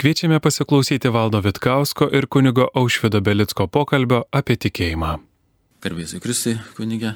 Kviečiame 0.00 0.38
pasiklausyti 0.40 1.10
Valdo 1.12 1.42
Vitkausko 1.44 2.06
ir 2.16 2.24
kunigo 2.26 2.64
Aušvido 2.74 3.18
Belicko 3.20 3.66
pokalbio 3.68 4.22
apie 4.32 4.54
tikėjimą. 4.56 5.10
Garbėsiu 5.84 6.20
Kristui, 6.24 6.54
kunigė. 6.72 7.10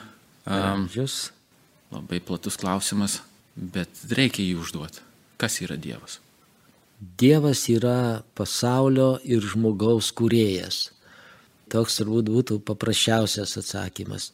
Um, 0.44 0.82
Jūs 0.92 1.30
labai 1.94 2.18
platus 2.20 2.58
klausimas, 2.60 3.14
bet 3.56 4.02
reikia 4.12 4.44
jį 4.44 4.58
užduoti. 4.60 5.00
Kas 5.40 5.56
yra 5.64 5.78
Dievas? 5.80 6.18
Dievas 7.00 7.62
yra 7.72 8.20
pasaulio 8.36 9.14
ir 9.24 9.40
žmogaus 9.54 10.12
kūrėjas. 10.20 10.82
Toks 11.72 11.96
turbūt 12.02 12.28
būtų 12.36 12.60
paprasčiausias 12.68 13.56
atsakymas. 13.62 14.28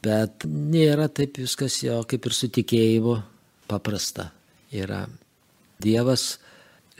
Bet 0.00 0.48
nėra 0.48 1.10
taip 1.12 1.36
viskas 1.44 1.76
jo 1.84 2.00
kaip 2.08 2.24
ir 2.24 2.40
su 2.40 2.48
tikėjimu 2.48 3.20
paprasta. 3.68 4.30
Yra 4.72 5.04
Dievas 5.76 6.38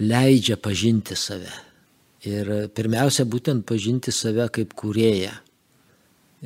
leidžia 0.01 0.57
pažinti 0.57 1.17
save. 1.17 1.53
Ir 2.27 2.69
pirmiausia, 2.75 3.27
būtent 3.29 3.65
pažinti 3.69 4.13
save 4.13 4.49
kaip 4.53 4.75
kūrėją. 4.77 5.33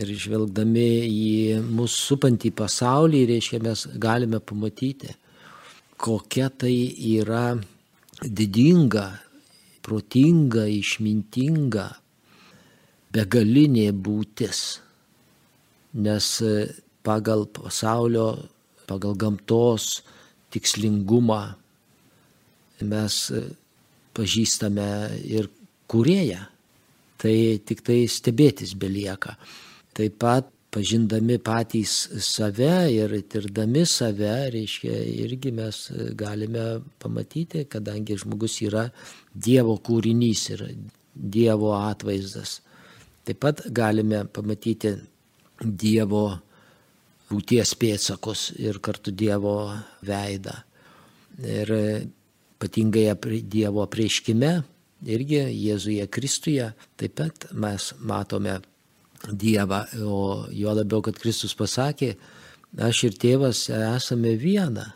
Ir 0.00 0.12
žvelgdami 0.22 0.90
į 1.10 1.30
mūsų 1.66 2.02
supantį 2.12 2.52
pasaulį, 2.56 3.24
reiškia, 3.32 3.58
mes 3.64 3.86
galime 4.00 4.38
pamatyti, 4.38 5.10
kokia 6.00 6.48
tai 6.50 6.74
yra 7.16 7.56
didinga, 8.22 9.08
protinga, 9.82 10.68
išmintinga, 10.70 11.88
begalinė 13.10 13.90
būtis. 13.92 14.80
Nes 15.98 16.28
pagal 17.02 17.48
pasaulio, 17.50 18.28
pagal 18.86 19.16
gamtos 19.18 20.04
tikslingumą 20.54 21.59
mes 22.86 23.18
pažįstame 24.16 24.88
ir 25.24 25.50
kurėją. 25.90 26.40
Tai 27.20 27.36
tik 27.68 27.82
tai 27.84 27.98
stebėtis 28.08 28.72
belieka. 28.80 29.34
Taip 29.96 30.16
pat 30.22 30.48
pažindami 30.70 31.36
patys 31.42 32.08
save 32.22 32.72
ir 32.94 33.12
tirdami 33.28 33.82
save, 33.86 34.32
reiškia, 34.54 34.94
irgi 35.24 35.52
mes 35.52 35.80
galime 36.16 36.80
pamatyti, 37.02 37.66
kadangi 37.68 38.16
žmogus 38.22 38.60
yra 38.64 38.86
Dievo 39.34 39.76
kūrinys 39.82 40.46
ir 40.54 40.64
Dievo 41.14 41.74
atvaizdas. 41.76 42.60
Taip 43.26 43.42
pat 43.42 43.66
galime 43.74 44.24
pamatyti 44.30 44.94
Dievo 45.60 46.24
būties 47.30 47.74
pėtsakus 47.78 48.50
ir 48.58 48.80
kartu 48.82 49.12
Dievo 49.12 49.74
veidą. 50.06 50.54
Ir 51.40 51.74
ypatingai 52.60 53.16
Dievo 53.48 53.86
prieškime, 53.88 54.62
irgi 55.08 55.40
Jėzuje 55.48 56.04
Kristuje, 56.12 56.72
taip 57.00 57.14
pat 57.16 57.46
mes 57.56 57.94
matome 58.04 58.60
Dievą, 59.32 59.86
o 60.04 60.46
jo 60.52 60.74
labiau, 60.76 61.00
kad 61.00 61.16
Kristus 61.16 61.54
pasakė, 61.56 62.16
aš 62.76 63.04
ir 63.08 63.16
tėvas 63.16 63.70
esame 63.70 64.36
viena. 64.36 64.92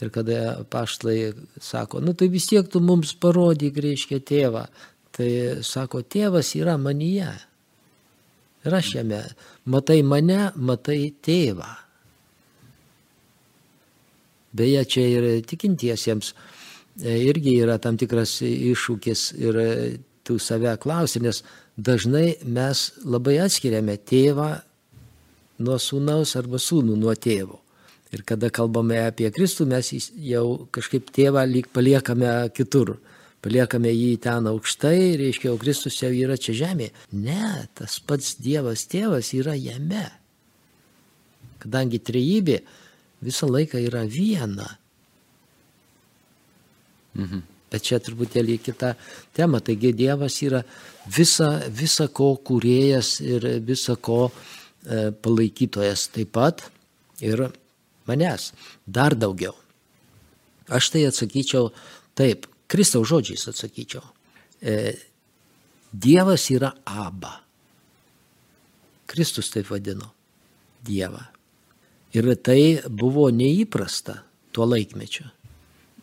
Ir 0.00 0.12
kada 0.14 0.64
paštlai 0.70 1.32
sako, 1.60 2.00
nu 2.00 2.12
tai 2.12 2.28
vis 2.28 2.46
tiek 2.46 2.68
tu 2.68 2.80
mums 2.80 3.14
parodyk, 3.18 3.80
reiškia 3.82 4.20
tėvą, 4.20 4.66
tai 5.16 5.30
sako, 5.64 6.04
tėvas 6.04 6.52
yra 6.60 6.76
manyje. 6.78 7.32
Ir 8.68 8.76
aš 8.78 8.94
jame, 8.98 9.24
matai 9.64 10.02
mane, 10.04 10.52
matai 10.54 11.14
tėvą. 11.24 11.72
Beje, 14.52 14.84
čia 14.92 15.08
ir 15.08 15.26
tikintiesiems 15.48 16.34
irgi 17.02 17.58
yra 17.62 17.78
tam 17.82 17.96
tikras 18.00 18.38
iššūkis 18.42 19.24
ir 19.38 19.58
tu 20.26 20.38
save 20.38 20.74
klausi, 20.82 21.22
nes 21.24 21.42
dažnai 21.76 22.36
mes 22.44 22.90
labai 23.04 23.38
atskiriame 23.44 23.96
tėvą 23.96 24.50
nuo 25.64 25.78
sūnaus 25.82 26.34
arba 26.38 26.60
sūnų 26.62 26.96
nuo 26.98 27.14
tėvo. 27.14 27.60
Ir 28.12 28.24
kada 28.24 28.48
kalbame 28.54 29.02
apie 29.04 29.28
Kristų, 29.32 29.66
mes 29.68 29.90
jau 30.24 30.68
kažkaip 30.72 31.10
tėvą 31.12 31.44
lyg 31.48 31.68
paliekame 31.74 32.48
kitur. 32.56 32.96
Paliekame 33.44 33.92
jį 33.92 34.16
ten 34.24 34.48
aukštai, 34.50 35.14
reiškia, 35.20 35.52
o 35.52 35.60
Kristus 35.60 36.00
jau 36.00 36.10
yra 36.10 36.38
čia 36.40 36.56
žemėje. 36.64 36.94
Ne, 37.14 37.68
tas 37.78 37.98
pats 38.00 38.34
Dievas 38.42 38.86
tėvas 38.90 39.30
yra 39.36 39.54
jame. 39.54 40.08
Kadangi 41.62 42.00
trejybė 42.02 42.58
visą 43.22 43.46
laiką 43.50 43.78
yra 43.84 44.02
viena. 44.10 44.72
Mhm. 47.14 47.44
Bet 47.68 47.84
čia 47.84 47.98
truputėlį 48.00 48.56
kita 48.64 48.94
tema. 49.36 49.60
Taigi 49.60 49.92
Dievas 49.92 50.38
yra 50.44 50.62
visa, 51.12 51.50
visa 51.68 52.08
ko 52.08 52.32
kūrėjas 52.40 53.18
ir 53.20 53.44
visa 53.64 53.96
ko 54.00 54.28
e, 54.28 55.10
palaikytojas 55.12 56.06
taip 56.14 56.32
pat 56.36 56.64
ir 57.20 57.44
manęs. 58.08 58.52
Dar 58.86 59.16
daugiau. 59.18 59.52
Aš 60.72 60.92
tai 60.94 61.04
atsakyčiau 61.08 61.68
taip, 62.16 62.48
Kristaus 62.68 63.08
žodžiais 63.12 63.44
atsakyčiau. 63.52 64.04
E, 64.64 64.96
Dievas 65.92 66.48
yra 66.52 66.72
aba. 66.88 67.34
Kristus 69.08 69.52
taip 69.52 69.68
vadino 69.72 70.08
Dievą. 70.84 71.20
Ir 72.16 72.28
tai 72.40 72.80
buvo 72.88 73.28
neįprasta 73.28 74.22
tuo 74.56 74.64
laikmečiu 74.68 75.28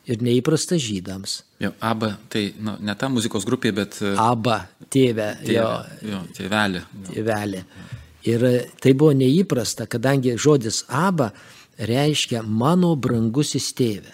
ir 0.10 0.22
neįprasta 0.24 0.78
žydams. 0.82 1.40
Jo, 1.62 1.72
Aba, 1.84 2.16
tai 2.30 2.48
nu, 2.62 2.76
ne 2.84 2.96
ta 3.00 3.10
muzikos 3.12 3.46
grupė, 3.48 3.74
bet... 3.76 4.00
Aba, 4.22 4.66
tėvė, 4.94 5.30
tėvė, 5.42 5.56
jo, 5.56 5.70
jo, 6.12 6.22
tėvelė. 6.38 6.84
Tėvelė. 7.10 7.64
Ir 8.26 8.46
tai 8.82 8.94
buvo 8.98 9.14
neįprasta, 9.18 9.86
kadangi 9.90 10.34
žodis 10.42 10.84
aba 10.90 11.30
reiškia 11.78 12.42
mano 12.42 12.96
brangusis 12.98 13.70
tėvė. 13.78 14.14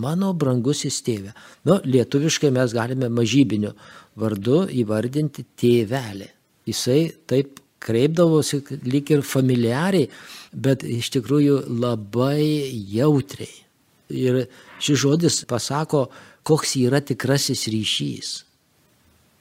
Mano 0.00 0.32
brangusis 0.34 1.02
tėvė. 1.06 1.34
Nu, 1.68 1.78
lietuviškai 1.84 2.50
mes 2.54 2.72
galime 2.74 3.10
mažybiniu 3.12 3.74
vardu 4.18 4.64
įvardinti 4.72 5.44
tėvelį. 5.60 6.30
Jisai 6.66 7.12
taip 7.28 7.60
kreipdavosi 7.84 8.62
lyg 8.88 9.12
ir 9.12 9.22
familiariai, 9.26 10.08
bet 10.52 10.86
iš 10.88 11.12
tikrųjų 11.18 11.60
labai 11.68 12.72
jautriai. 12.94 13.63
Ir 14.14 14.44
šis 14.82 15.00
žodis 15.02 15.42
pasako, 15.50 16.06
koks 16.46 16.76
yra 16.80 17.00
tikrasis 17.04 17.66
ryšys. 17.72 18.34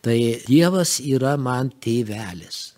Tai 0.03 0.17
Dievas 0.47 0.97
yra 0.99 1.37
man 1.39 1.71
tėvelis. 1.83 2.73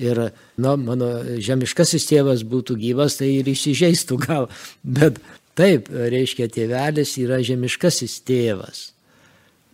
Ir, 0.00 0.20
na, 0.60 0.76
mano 0.78 1.08
žemiškasis 1.42 2.06
tėvas 2.06 2.44
būtų 2.46 2.76
gyvas, 2.78 3.16
tai 3.18 3.32
ir 3.40 3.48
įsižeistų 3.50 4.18
gal. 4.22 4.48
Bet 4.84 5.18
taip, 5.58 5.88
reiškia, 5.90 6.48
tėvelis 6.52 7.16
yra 7.20 7.40
žemiškasis 7.44 8.20
tėvas. 8.28 8.90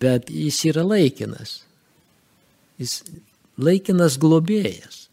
Bet 0.00 0.30
jis 0.32 0.62
yra 0.70 0.86
laikinas. 0.86 1.60
Jis 2.80 3.00
laikinas 3.60 4.16
globėjas. 4.20 5.06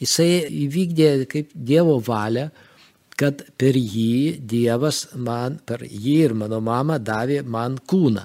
Jisai 0.00 0.46
įvykdė 0.64 1.10
kaip 1.28 1.50
Dievo 1.54 1.98
valią, 2.04 2.48
kad 3.20 3.42
per 3.60 3.76
jį 3.76 4.40
Dievas 4.48 5.10
man, 5.12 5.58
per 5.66 5.84
jį 5.84 6.16
ir 6.24 6.34
mano 6.42 6.60
mama 6.64 6.96
davė 6.98 7.42
man 7.44 7.76
kūną. 7.76 8.24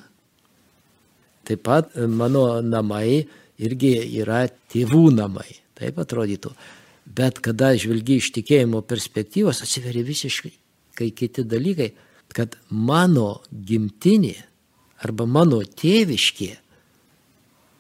Taip 1.45 1.61
pat 1.67 1.91
mano 2.09 2.61
namai 2.63 3.25
irgi 3.61 3.93
yra 4.21 4.45
tėvų 4.71 5.03
namai, 5.19 5.49
taip 5.77 5.99
atrodytų. 6.01 6.53
Bet 7.05 7.41
kada 7.43 7.73
žvelgi 7.77 8.17
iš 8.21 8.31
tikėjimo 8.39 8.81
perspektyvos, 8.87 9.61
atsiveria 9.61 10.01
visiškai 10.07 10.55
kiti 10.95 11.43
dalykai, 11.43 11.91
kad 12.35 12.55
mano 12.71 13.43
gimtinė 13.51 14.35
arba 15.05 15.27
mano 15.29 15.59
tėviškė 15.61 16.51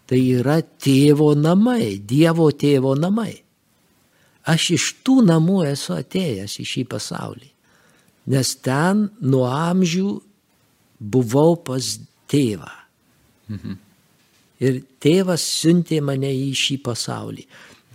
tai 0.05 0.19
yra 0.37 0.59
tėvo 0.61 1.33
namai, 1.37 1.97
Dievo 1.97 2.51
tėvo 2.53 2.93
namai. 2.99 3.44
Aš 4.45 4.69
iš 4.75 4.85
tų 5.05 5.21
namų 5.25 5.63
esu 5.71 5.95
atėjęs 5.97 6.59
į 6.61 6.65
šį 6.71 6.83
pasaulį. 6.91 7.49
Nes 8.33 8.53
ten 8.65 9.07
nuo 9.21 9.45
amžių 9.49 10.09
buvau 10.99 11.55
pas 11.65 11.95
tėvą. 12.31 12.71
Mhm. 13.49 13.77
Ir 14.65 14.81
tėvas 15.03 15.43
siuntė 15.43 15.99
mane 16.01 16.31
į 16.31 16.51
šį 16.55 16.77
pasaulį. 16.85 17.45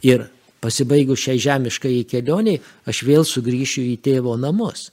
Ir 0.06 0.26
pasibaigus 0.61 1.23
šiai 1.25 1.41
žemiškai 1.41 2.02
kelioniai, 2.08 2.61
aš 2.88 3.05
vėl 3.08 3.25
sugrįšiu 3.25 3.87
į 3.94 4.00
tėvo 4.05 4.37
namus. 4.41 4.91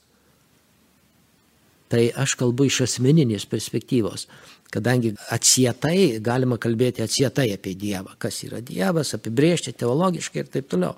Tai 1.92 2.04
aš 2.20 2.36
kalbu 2.40 2.68
iš 2.68 2.82
asmeninės 2.84 3.46
perspektyvos, 3.48 4.26
kadangi 4.72 5.14
atsietai 5.32 6.20
galima 6.24 6.58
kalbėti 6.60 7.04
atsietai 7.04 7.50
apie 7.56 7.76
Dievą, 7.80 8.18
kas 8.20 8.42
yra 8.44 8.60
Dievas, 8.64 9.14
apibriežti 9.16 9.76
teologiškai 9.76 10.44
ir 10.44 10.50
taip 10.52 10.68
toliau. 10.72 10.98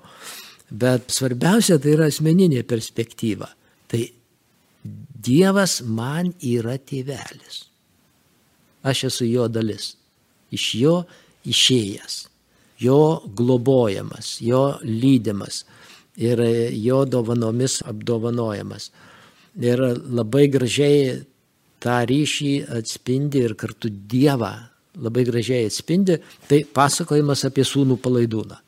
Bet 0.70 1.10
svarbiausia 1.10 1.78
tai 1.82 1.96
yra 1.96 2.08
asmeninė 2.10 2.62
perspektyva. 2.68 3.48
Tai 3.90 4.04
Dievas 5.20 5.80
man 5.84 6.32
yra 6.40 6.78
tėvelis. 6.78 7.66
aš 8.82 9.04
esu 9.04 9.26
jo 9.28 9.48
dalis. 9.48 9.96
Iš 10.50 10.74
jo 10.80 10.94
išėjęs, 11.44 12.14
jo 12.80 13.20
globojamas, 13.36 14.38
jo 14.40 14.78
lydimas 14.82 15.64
ir 16.16 16.40
jo 16.72 17.04
dovanomis 17.04 17.82
apdovanojamas. 17.84 18.90
Ir 19.60 19.78
labai 20.08 20.48
gražiai 20.48 21.20
tą 21.80 22.00
ryšį 22.08 22.54
atspindi 22.80 23.44
ir 23.44 23.54
kartu 23.54 23.90
Dievą 23.90 24.54
labai 25.00 25.24
gražiai 25.24 25.68
atspindi, 25.68 26.18
tai 26.48 26.64
pasakojimas 26.64 27.44
apie 27.48 27.64
sūnų 27.66 28.00
palaidūną. 28.02 28.58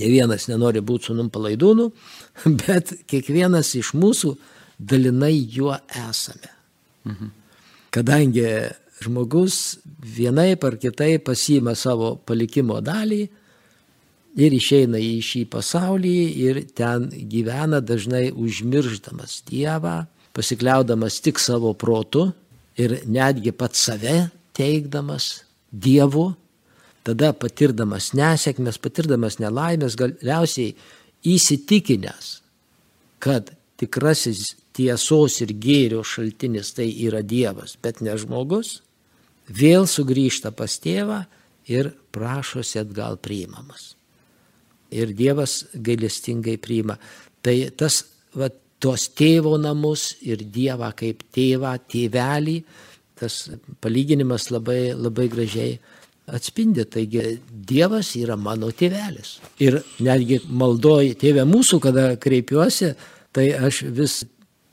Ne 0.00 0.10
vienas 0.10 0.48
nenori 0.50 0.82
būti 0.82 1.10
sūnum 1.10 1.30
palaidūnu, 1.34 1.90
bet 2.64 2.94
kiekvienas 3.10 3.74
iš 3.78 3.94
mūsų 3.98 4.34
dalinai 4.78 5.36
juo 5.54 5.76
esame. 6.08 6.50
Mhm. 7.04 7.30
Kadangi 7.94 8.46
žmogus 9.04 9.78
vienai 9.98 10.56
par 10.56 10.76
kitai 10.82 11.18
pasima 11.22 11.74
savo 11.78 12.14
palikimo 12.16 12.80
dalį 12.82 13.22
ir 14.34 14.54
išeina 14.56 14.98
į 14.98 15.18
šį 15.22 15.42
pasaulį 15.52 16.16
ir 16.46 16.62
ten 16.74 17.06
gyvena 17.30 17.80
dažnai 17.80 18.30
užmirždamas 18.32 19.42
Dievą, 19.46 20.04
pasikliaudamas 20.34 21.20
tik 21.22 21.38
savo 21.38 21.74
protu 21.74 22.32
ir 22.76 22.98
netgi 23.06 23.52
pats 23.54 23.84
save 23.86 24.30
teikdamas 24.56 25.44
Dievu, 25.70 26.32
tada 27.04 27.32
patirdamas 27.36 28.12
nesėkmės, 28.16 28.80
patirdamas 28.82 29.38
nelaimės, 29.42 29.96
galiausiai 30.00 30.74
įsitikinęs, 31.24 32.30
kad 33.22 33.52
tikrasis 33.80 34.54
tiesos 34.74 35.38
ir 35.44 35.54
gėrio 35.60 36.02
šaltinis 36.06 36.72
tai 36.76 36.88
yra 37.06 37.22
Dievas, 37.22 37.76
bet 37.80 38.00
ne 38.04 38.16
žmogus, 38.20 38.80
vėl 39.48 39.88
sugrįžta 39.90 40.52
pas 40.56 40.78
tėvą 40.80 41.24
ir 41.70 41.92
prašosi 42.14 42.80
atgal 42.82 43.18
priimamas. 43.22 43.94
Ir 44.94 45.14
Dievas 45.16 45.64
gailestingai 45.74 46.56
priima. 46.62 46.96
Tai 47.44 47.54
tas, 47.76 48.02
va, 48.36 48.50
tos 48.82 49.08
tėvo 49.16 49.56
namus 49.60 50.12
ir 50.22 50.44
Dievą 50.54 50.90
kaip 50.96 51.24
tėvą, 51.34 51.74
tėvelį, 51.90 52.58
tas 53.18 53.44
palyginimas 53.82 54.50
labai, 54.52 54.92
labai 54.94 55.28
gražiai 55.32 55.78
atspindi. 56.26 56.84
Taigi 56.84 57.38
Dievas 57.48 58.14
yra 58.20 58.36
mano 58.36 58.70
tėvelis. 58.72 59.38
Ir 59.64 59.80
netgi 60.04 60.40
maldoji 60.48 61.16
tėvė 61.20 61.46
mūsų, 61.48 61.80
kada 61.84 62.06
kreipiuosi, 62.20 62.94
tai 63.34 63.50
aš 63.58 63.82
vis 63.94 64.22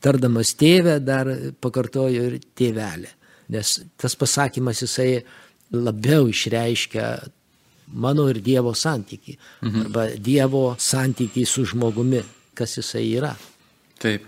tardamas 0.02 0.54
tėvę 0.58 0.98
dar 1.04 1.30
pakartoju 1.62 2.26
ir 2.30 2.40
tėvelę. 2.58 3.10
Nes 3.52 3.78
tas 4.00 4.16
pasakymas 4.16 4.82
jisai 4.82 5.22
labiau 5.72 6.28
išreiškia 6.30 7.06
mano 7.92 8.28
ir 8.30 8.40
Dievo 8.40 8.74
santyki. 8.74 9.36
Mhm. 9.62 9.80
Arba 9.86 10.06
Dievo 10.16 10.76
santykiai 10.78 11.46
su 11.46 11.64
žmogumi, 11.64 12.22
kas 12.54 12.78
jisai 12.78 13.06
yra. 13.16 13.34
Taip, 14.00 14.24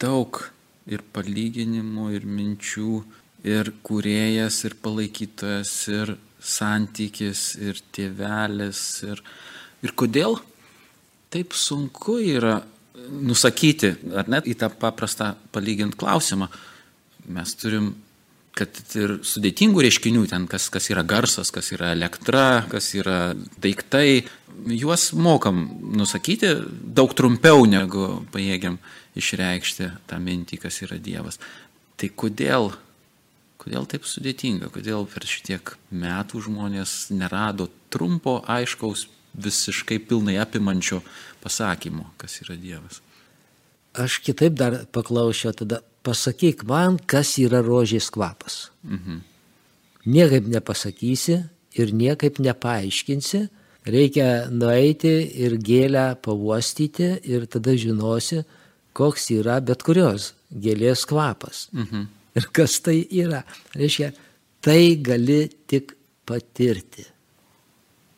daug 0.00 0.42
ir 0.90 1.02
palyginimų, 1.14 2.10
ir 2.16 2.26
minčių 2.26 3.02
ir 3.46 3.72
kūrėjas, 3.86 4.64
ir 4.68 4.76
palaikytojas, 4.82 5.72
ir 5.92 6.14
santykis, 6.40 7.44
ir 7.60 7.80
tėvelis. 7.94 8.82
Ir, 9.08 9.22
ir 9.84 9.94
kodėl 9.96 10.38
taip 11.30 11.54
sunku 11.56 12.18
yra 12.20 12.58
nusakyti, 13.10 13.94
ar 14.16 14.28
net 14.30 14.48
į 14.50 14.56
tą 14.60 14.70
paprastą 14.72 15.34
palygint 15.54 15.96
klausimą. 15.98 16.50
Mes 17.30 17.54
turim, 17.58 17.92
kad 18.56 18.76
ir 18.98 19.20
sudėtingų 19.26 19.84
reiškinių, 19.86 20.26
ten 20.30 20.46
kas, 20.50 20.68
kas 20.72 20.90
yra 20.92 21.04
garsas, 21.06 21.52
kas 21.54 21.70
yra 21.74 21.92
elektra, 21.94 22.64
kas 22.70 22.90
yra 22.98 23.32
daiktai, 23.62 24.24
juos 24.74 25.10
mokam 25.16 25.62
nusakyti 25.96 26.52
daug 26.82 27.14
trumpiau 27.16 27.64
negu 27.70 28.24
pajėgiam 28.34 28.78
išreikšti 29.18 29.90
tą 30.10 30.20
mintį, 30.22 30.60
kas 30.66 30.82
yra 30.84 30.98
Dievas. 31.00 31.40
Tai 32.00 32.10
kodėl 32.16 32.70
Kodėl 33.60 33.84
taip 33.84 34.06
sudėtinga, 34.08 34.70
kodėl 34.72 35.04
per 35.10 35.26
šitiek 35.28 35.74
metų 35.92 36.40
žmonės 36.46 37.10
nerado 37.12 37.68
trumpo, 37.92 38.38
aiškaus, 38.48 39.06
visiškai 39.36 40.00
pilnai 40.08 40.38
apimančio 40.40 41.02
pasakymo, 41.42 42.08
kas 42.18 42.40
yra 42.44 42.56
Dievas. 42.58 43.02
Aš 43.94 44.20
kitaip 44.24 44.56
dar 44.58 44.84
paklausiau, 44.94 45.52
tada 45.52 45.82
pasakyk 46.06 46.64
man, 46.68 46.98
kas 46.98 47.36
yra 47.42 47.60
rožės 47.66 48.10
kvapas. 48.14 48.70
Mhm. 48.82 49.22
Niekaip 50.06 50.46
nepasakysi 50.48 51.42
ir 51.76 51.92
niekaip 51.92 52.38
nepaaiškinsi, 52.40 53.48
reikia 53.84 54.48
nueiti 54.50 55.12
ir 55.44 55.58
gėlę 55.60 56.16
pavostyti 56.22 57.20
ir 57.28 57.44
tada 57.46 57.76
žinosi, 57.76 58.44
koks 58.96 59.30
yra 59.36 59.60
bet 59.60 59.82
kurios 59.82 60.32
gėlės 60.50 61.04
kvapas. 61.04 61.68
Mhm. 61.72 62.19
Ir 62.38 62.46
kas 62.54 62.78
tai 62.84 63.02
yra? 63.10 63.42
Reiškia, 63.74 64.10
tai 64.62 64.96
gali 65.02 65.48
tik 65.66 65.94
patirti. 66.26 67.06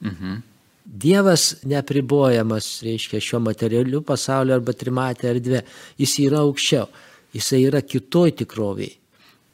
Mhm. 0.02 0.40
Dievas 0.84 1.62
nepribojamas, 1.64 2.82
reiškia, 2.84 3.20
šiuo 3.22 3.40
materialiu 3.46 4.02
pasauliu 4.04 4.58
arba 4.58 4.74
trimatė 4.76 5.30
erdvė. 5.30 5.62
Jis 5.96 6.18
yra 6.26 6.42
aukščiau, 6.44 6.88
jis 7.32 7.52
yra 7.56 7.80
kitoj 7.86 8.34
tikroviai. 8.42 8.92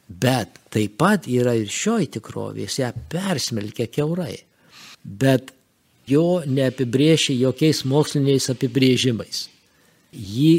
Bet 0.09 0.57
taip 0.73 0.97
pat 0.97 1.29
yra 1.29 1.53
ir 1.55 1.69
šioj 1.69 2.09
tikrovėje, 2.17 2.65
jis 2.65 2.79
ją 2.81 2.89
persmelkia 3.13 3.87
keurai. 3.93 4.35
Bet 5.05 5.53
jo 6.09 6.41
neapibrieši 6.49 7.37
jokiais 7.39 7.83
moksliniais 7.85 8.49
apibrėžimais. 8.51 9.45
Jį 10.11 10.53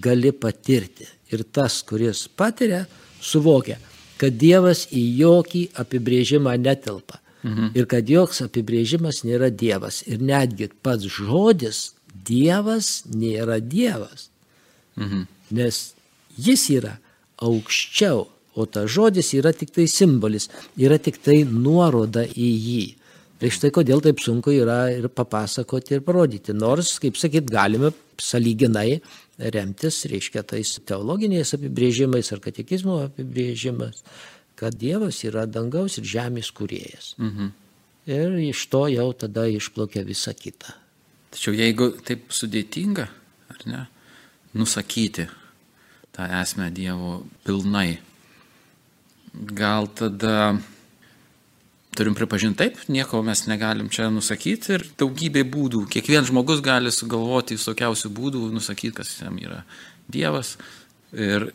gali 0.00 0.32
patirti. 0.32 1.08
Ir 1.32 1.42
tas, 1.50 1.80
kuris 1.82 2.28
patiria, 2.28 2.84
suvokia, 3.22 3.78
kad 4.20 4.36
Dievas 4.38 4.86
į 4.92 5.02
jokį 5.22 5.62
apibrėžimą 5.82 6.56
netelpa. 6.60 7.18
Mhm. 7.42 7.72
Ir 7.74 7.88
kad 7.90 8.06
joks 8.06 8.42
apibrėžimas 8.44 9.24
nėra 9.26 9.50
Dievas. 9.50 10.02
Ir 10.06 10.22
netgi 10.22 10.70
pats 10.82 11.08
žodis 11.10 11.92
Dievas 12.12 13.02
nėra 13.10 13.58
Dievas. 13.58 14.28
Mhm. 14.96 15.26
Nes 15.58 15.94
jis 16.38 16.68
yra 16.70 16.98
aukščiau, 17.42 18.26
o 18.54 18.66
tas 18.66 18.90
žodis 18.90 19.32
yra 19.34 19.52
tik 19.52 19.72
tai 19.74 19.88
simbolis, 19.88 20.48
yra 20.76 20.98
tik 20.98 21.18
tai 21.24 21.42
nuoroda 21.48 22.24
į 22.28 22.50
jį. 22.68 22.84
Tai 23.42 23.50
štai 23.50 23.72
kodėl 23.74 23.98
taip 24.04 24.20
sunku 24.22 24.52
yra 24.54 24.92
ir 24.94 25.08
papasakoti 25.10 25.96
ir 25.96 26.04
parodyti. 26.06 26.54
Nors, 26.54 26.94
kaip 27.02 27.16
sakyt, 27.18 27.48
galime 27.50 27.90
saliginai 28.22 29.00
remtis, 29.38 30.02
reiškia, 30.10 30.42
tais 30.46 30.74
teologiniais 30.86 31.54
apibrėžimais 31.56 32.32
ar 32.34 32.42
katekizmo 32.44 32.98
apibrėžimas, 33.06 34.02
kad 34.58 34.76
Dievas 34.78 35.22
yra 35.26 35.46
dangaus 35.46 35.98
ir 35.98 36.08
žemės 36.08 36.52
kūrėjas. 36.54 37.14
Mhm. 37.18 37.52
Ir 38.12 38.38
iš 38.50 38.66
to 38.66 38.86
jau 38.90 39.12
tada 39.14 39.46
išplaukia 39.46 40.02
visa 40.02 40.34
kita. 40.34 40.74
Tačiau 41.32 41.54
jeigu 41.54 41.92
taip 42.04 42.34
sudėtinga, 42.34 43.06
ar 43.52 43.60
ne, 43.70 43.84
nusakyti 44.58 45.28
tą 46.12 46.26
esmę 46.42 46.68
Dievo 46.74 47.22
pilnai, 47.46 48.00
gal 49.32 49.88
tada 49.96 50.58
turim 51.96 52.14
pripažinti 52.16 52.58
taip, 52.62 52.78
nieko 52.88 53.20
mes 53.26 53.44
negalim 53.50 53.90
čia 53.92 54.08
nusakyti 54.12 54.76
ir 54.76 54.84
daugybė 55.00 55.44
būdų. 55.52 55.84
Kiekvienas 55.92 56.30
žmogus 56.30 56.62
gali 56.64 56.92
sugalvoti 56.94 57.58
visokiausių 57.58 58.12
būdų, 58.16 58.46
nusakyti, 58.54 58.94
kas 59.00 59.16
jam 59.20 59.36
yra 59.42 59.62
Dievas. 60.12 60.56
Ir 61.12 61.50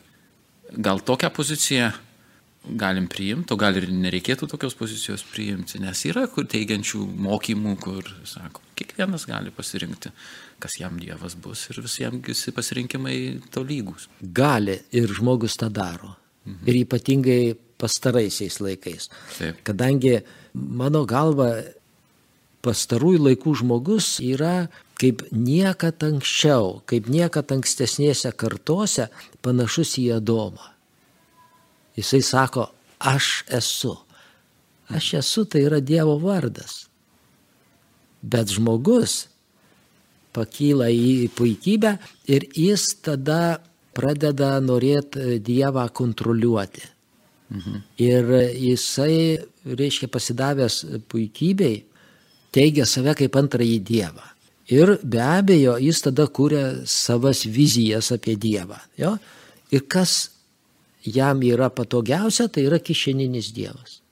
gal 0.70 1.02
tokią 1.02 1.32
poziciją 1.34 1.90
galim 2.68 3.06
priimti, 3.08 3.54
o 3.54 3.58
gal 3.58 3.76
ir 3.78 3.86
nereikėtų 3.90 4.48
tokios 4.50 4.74
pozicijos 4.78 5.22
priimti, 5.30 5.80
nes 5.80 6.02
yra 6.08 6.26
kur 6.30 6.46
teigiančių 6.50 7.00
mokymų, 7.26 7.74
kur, 7.80 8.08
sako, 8.28 8.62
kiekvienas 8.78 9.24
gali 9.28 9.52
pasirinkti, 9.54 10.12
kas 10.62 10.78
jam 10.80 10.98
Dievas 11.00 11.36
bus 11.38 11.68
ir 11.70 11.80
visiems 11.84 12.22
visi 12.26 12.52
pasirinkimai 12.54 13.16
to 13.54 13.64
lygus. 13.66 14.08
Gali 14.20 14.76
ir 14.92 15.14
žmogus 15.16 15.56
tą 15.58 15.70
daro. 15.72 16.14
Mhm. 16.44 16.68
Ir 16.68 16.80
ypatingai 16.84 17.40
pastaraisiais 17.78 18.60
laikais. 18.60 19.08
Taip. 19.38 19.62
Kadangi 19.66 20.18
mano 20.54 21.04
galva 21.06 21.50
pastarųjų 22.64 23.22
laikų 23.28 23.54
žmogus 23.62 24.18
yra 24.24 24.68
kaip 24.98 25.22
niekad 25.30 26.02
anksčiau, 26.02 26.80
kaip 26.90 27.06
niekad 27.10 27.52
ankstesnėse 27.54 28.32
kartose 28.34 29.08
panašus 29.46 29.94
į 30.02 30.08
Adomą. 30.18 30.74
Jisai 31.98 32.22
sako, 32.22 32.68
aš 32.98 33.44
esu. 33.60 33.94
Aš 34.90 35.14
esu 35.20 35.44
tai 35.46 35.64
yra 35.68 35.78
Dievo 35.84 36.16
vardas. 36.22 36.86
Bet 38.22 38.50
žmogus 38.50 39.28
pakyla 40.34 40.90
į 40.90 41.30
puikybę 41.38 41.94
ir 42.30 42.46
jis 42.58 42.90
tada 43.06 43.58
pradeda 43.94 44.56
norėti 44.62 45.38
Dievą 45.42 45.86
kontroliuoti 45.94 46.97
Mhm. 47.48 47.82
Ir 48.04 48.32
jisai, 48.52 49.38
reiškia, 49.64 50.08
pasidavęs 50.12 50.82
puikybei, 51.08 51.84
teigia 52.52 52.84
save 52.86 53.14
kaip 53.16 53.36
antrąjį 53.40 53.78
Dievą. 53.84 54.26
Ir 54.68 54.98
be 55.00 55.20
abejo, 55.24 55.78
jis 55.80 56.02
tada 56.04 56.26
kūrė 56.28 56.84
savas 56.84 57.46
vizijas 57.48 58.12
apie 58.12 58.36
Dievą. 58.36 58.76
Jo? 59.00 59.16
Ir 59.72 59.86
kas 59.88 60.28
jam 61.04 61.40
yra 61.42 61.70
patogiausia, 61.72 62.50
tai 62.52 62.66
yra 62.68 62.78
kišeninis 62.78 63.52
Dievas. 63.56 64.02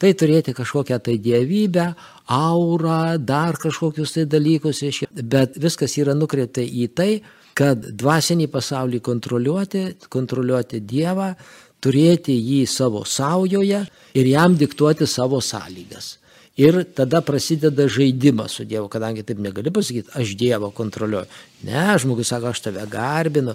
Tai 0.00 0.14
turėti 0.16 0.54
kažkokią 0.56 0.96
tai 1.04 1.18
dievybę, 1.20 1.90
aurą, 2.32 3.18
dar 3.20 3.58
kažkokius 3.60 4.14
tai 4.14 4.24
dalykus, 4.24 4.80
bet 5.12 5.58
viskas 5.60 5.98
yra 6.00 6.14
nukreipta 6.16 6.64
į 6.64 6.86
tai, 6.96 7.10
kad 7.52 7.84
dvasinį 8.00 8.46
pasaulį 8.48 9.02
kontroliuoti, 9.04 9.82
kontroliuoti 10.08 10.80
Dievą, 10.80 11.34
turėti 11.82 12.34
jį 12.36 12.64
savo 12.68 13.04
saujoje 13.08 13.84
ir 14.14 14.30
jam 14.30 14.56
diktuoti 14.58 15.08
savo 15.08 15.40
sąlygas. 15.44 16.16
Ir 16.60 16.82
tada 16.96 17.22
prasideda 17.24 17.86
žaidimas 17.88 18.58
su 18.58 18.66
Dievu, 18.68 18.88
kadangi 18.92 19.22
taip 19.24 19.38
negali 19.40 19.70
pasakyti, 19.72 20.10
aš 20.18 20.34
Dievą 20.36 20.72
kontroliuoju. 20.76 21.28
Ne, 21.64 21.84
žmogus 22.02 22.32
sako, 22.32 22.50
aš 22.50 22.60
tave 22.66 22.84
garbinu. 22.90 23.54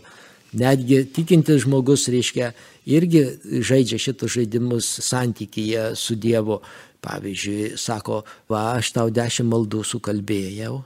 Netgi 0.56 1.02
tikintis 1.14 1.66
žmogus, 1.66 2.08
reiškia, 2.10 2.54
irgi 2.88 3.26
žaidžia 3.68 4.00
šitus 4.00 4.38
žaidimus 4.38 4.90
santykyje 5.06 5.92
su 6.00 6.16
Dievu. 6.16 6.62
Pavyzdžiui, 7.06 7.76
sako, 7.78 8.24
va, 8.50 8.64
aš 8.80 8.90
tau 8.96 9.12
dešimt 9.14 9.52
maldų 9.52 9.84
sukalbėjau, 9.86 10.80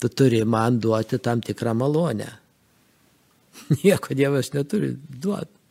tu 0.00 0.08
turi 0.08 0.40
man 0.48 0.78
duoti 0.80 1.18
tam 1.20 1.42
tikrą 1.44 1.74
malonę. 1.76 2.30
Nieko 3.82 4.16
Dievas 4.16 4.54
neturi 4.54 4.94
duoti. 4.96 5.63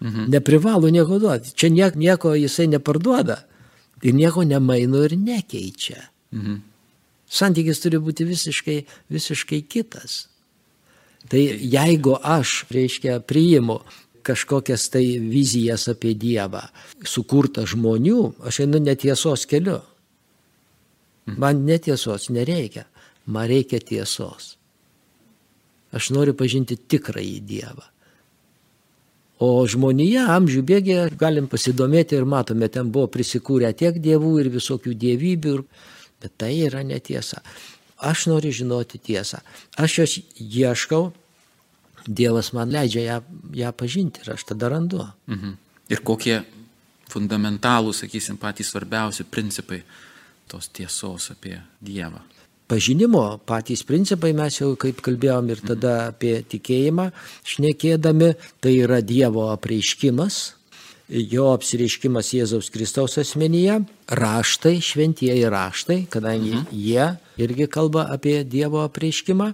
Mhm. 0.00 0.30
Neprivalo 0.30 0.90
nieko 0.90 1.18
duoti. 1.18 1.52
Čia 1.54 1.70
nieko, 1.70 1.98
nieko 1.98 2.34
jisai 2.34 2.66
neparduoda. 2.66 3.42
Ir 4.02 4.14
nieko 4.14 4.44
nemaino 4.44 5.02
ir 5.04 5.16
nekeičia. 5.18 6.02
Mhm. 6.32 6.56
Santykis 7.28 7.80
turi 7.82 7.98
būti 8.00 8.24
visiškai, 8.24 8.78
visiškai 9.10 9.62
kitas. 9.68 10.28
Tai 11.28 11.40
jeigu 11.60 12.14
aš, 12.22 12.64
reiškia, 12.70 13.20
priimu 13.20 13.80
kažkokias 14.22 14.88
tai 14.92 15.18
vizijas 15.18 15.88
apie 15.88 16.14
Dievą, 16.14 16.62
sukurtą 17.04 17.64
žmonių, 17.68 18.44
aš 18.48 18.62
einu 18.64 18.80
netiesos 18.80 19.46
keliu. 19.48 19.80
Mhm. 21.26 21.40
Man 21.40 21.64
netiesos 21.66 22.30
nereikia, 22.30 22.86
man 23.26 23.48
reikia 23.48 23.80
tiesos. 23.80 24.56
Aš 25.92 26.10
noriu 26.12 26.34
pažinti 26.36 26.76
tikrąjį 26.76 27.40
Dievą. 27.48 27.84
O 29.38 29.62
žmonija 29.70 30.24
amžių 30.34 30.64
bėgė, 30.66 30.96
galim 31.18 31.46
pasidomėti 31.50 32.16
ir 32.18 32.26
matome, 32.26 32.66
ten 32.74 32.90
buvo 32.90 33.06
prisikūrę 33.14 33.70
tiek 33.78 34.00
dievų 34.02 34.32
ir 34.42 34.50
visokių 34.50 34.96
dievybių, 34.98 35.54
bet 36.22 36.34
tai 36.42 36.56
yra 36.66 36.82
netiesa. 36.82 37.42
Aš 38.02 38.26
noriu 38.30 38.50
žinoti 38.54 38.98
tiesą. 38.98 39.40
Aš 39.78 39.98
jos 40.02 40.18
ieškau, 40.42 41.08
Dievas 42.08 42.54
man 42.56 42.70
leidžia 42.72 43.02
ją, 43.04 43.16
ją 43.52 43.70
pažinti 43.76 44.22
ir 44.22 44.30
aš 44.32 44.46
tada 44.48 44.70
randu. 44.72 45.02
Mhm. 45.28 45.50
Ir 45.92 46.00
kokie 46.00 46.38
fundamentalų, 47.12 47.92
sakysim, 47.92 48.38
patys 48.40 48.72
svarbiausi 48.72 49.26
principai 49.28 49.82
tos 50.48 50.70
tiesos 50.72 51.28
apie 51.34 51.58
Dievą 51.84 52.22
pažinimo 52.68 53.38
patys 53.48 53.82
principai, 53.88 54.34
mes 54.36 54.60
jau 54.60 54.74
kaip 54.80 55.00
kalbėjom 55.04 55.48
ir 55.54 55.64
tada 55.72 55.94
apie 56.10 56.36
tikėjimą 56.44 57.08
šnekėdami, 57.48 58.34
tai 58.60 58.76
yra 58.84 59.00
Dievo 59.04 59.48
apreiškimas, 59.54 60.38
jo 61.08 61.48
apsireiškimas 61.54 62.32
Jėzaus 62.36 62.68
Kristaus 62.72 63.16
asmenyje, 63.20 63.80
raštai, 64.12 64.76
šventieji 64.84 65.48
raštai, 65.48 66.02
kadangi 66.12 66.54
mhm. 66.58 66.66
jie 66.72 67.06
irgi 67.40 67.68
kalba 67.72 68.08
apie 68.12 68.42
Dievo 68.44 68.84
apreiškimą 68.84 69.52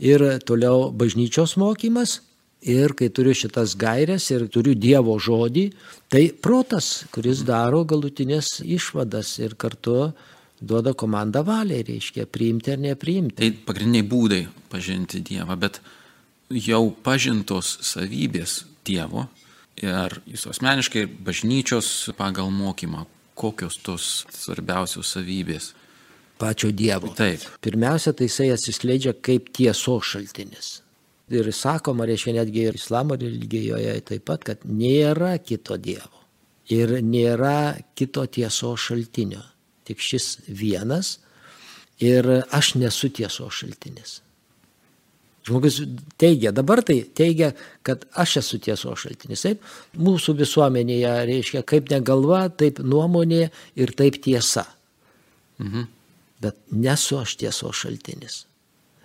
ir 0.00 0.28
toliau 0.48 0.88
bažnyčios 0.92 1.58
mokymas. 1.60 2.22
Ir 2.64 2.94
kai 2.96 3.10
turiu 3.12 3.34
šitas 3.36 3.74
gairias 3.76 4.30
ir 4.32 4.46
turiu 4.48 4.72
Dievo 4.72 5.18
žodį, 5.20 5.66
tai 6.08 6.30
protas, 6.32 7.02
kuris 7.12 7.42
daro 7.44 7.82
galutinės 7.84 8.62
išvadas 8.64 9.34
ir 9.44 9.52
kartu 9.60 10.14
duoda 10.60 10.94
komandą 10.94 11.42
valiai, 11.44 11.84
reiškia 11.86 12.26
priimti 12.30 12.72
ar 12.74 12.80
nepriimti. 12.82 13.36
Tai 13.40 13.50
pagrindiniai 13.66 14.06
būdai 14.08 14.42
pažinti 14.72 15.22
Dievą, 15.24 15.56
bet 15.60 15.80
jau 16.50 16.88
pažintos 17.04 17.78
savybės 17.84 18.62
Dievo 18.86 19.26
ir 19.80 20.20
jūs 20.30 20.46
asmeniškai 20.52 21.06
bažnyčios 21.26 22.10
pagal 22.18 22.52
mokymą, 22.54 23.06
kokios 23.34 23.80
tos 23.82 24.26
svarbiausios 24.34 25.16
savybės. 25.16 25.72
Pačio 26.38 26.70
Dievo. 26.74 27.12
Taip. 27.16 27.42
Pirmiausia, 27.62 28.12
tai 28.12 28.28
jisai 28.28 28.50
atsiskleidžia 28.54 29.14
kaip 29.22 29.52
tiesos 29.54 30.10
šaltinis. 30.14 30.80
Ir 31.32 31.48
sakoma, 31.56 32.04
reiškia 32.06 32.34
netgi 32.36 32.66
ir 32.68 32.76
islamo 32.76 33.16
religijoje 33.16 33.94
taip 34.10 34.26
pat, 34.28 34.44
kad 34.44 34.66
nėra 34.68 35.38
kito 35.40 35.78
Dievo. 35.80 36.20
Ir 36.72 36.98
nėra 37.04 37.74
kito 37.96 38.24
tiesos 38.26 38.86
šaltinio 38.88 39.42
tik 39.84 40.02
šis 40.02 40.38
vienas 40.48 41.18
ir 42.02 42.26
aš 42.50 42.74
nesu 42.80 43.10
tiesos 43.14 43.60
šaltinis. 43.62 44.20
Žmogus 45.44 45.82
teigia, 46.16 46.54
dabar 46.56 46.80
tai 46.82 47.02
teigia, 47.04 47.50
kad 47.84 48.06
aš 48.16 48.38
esu 48.40 48.58
tiesos 48.64 49.02
šaltinis. 49.04 49.42
Taip, 49.44 49.66
mūsų 50.00 50.38
visuomenėje 50.38 51.12
reiškia, 51.28 51.62
kaip 51.68 51.92
negalva, 51.92 52.46
taip 52.48 52.80
nuomonė 52.80 53.50
ir 53.76 53.92
taip 53.96 54.22
tiesa. 54.24 54.64
Mhm. 55.60 55.84
Bet 56.40 56.56
nesu 56.72 57.20
aš 57.20 57.36
tiesos 57.40 57.84
šaltinis. 57.84 58.44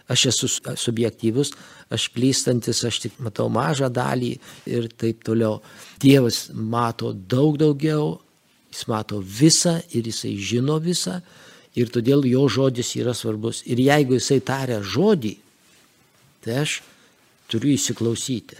Aš 0.10 0.26
esu 0.32 0.48
subjektyvus, 0.80 1.52
aš 1.94 2.08
klystantis, 2.16 2.82
aš 2.88 3.04
tik 3.04 3.20
matau 3.22 3.46
mažą 3.54 3.92
dalį 3.94 4.32
ir 4.66 4.88
taip 4.98 5.22
toliau. 5.28 5.60
Dievas 6.02 6.48
mato 6.56 7.12
daug 7.14 7.60
daugiau, 7.62 8.16
Jis 8.70 8.86
mato 8.90 9.20
visą 9.22 9.80
ir 9.96 10.08
jisai 10.08 10.36
žino 10.38 10.78
visą 10.84 11.20
ir 11.78 11.90
todėl 11.94 12.26
jo 12.30 12.46
žodis 12.52 12.94
yra 13.00 13.16
svarbus. 13.18 13.64
Ir 13.66 13.82
jeigu 13.82 14.18
jisai 14.18 14.40
taria 14.46 14.80
žodį, 14.86 15.36
tai 16.46 16.62
aš 16.64 16.80
turiu 17.50 17.74
įsiklausyti. 17.76 18.60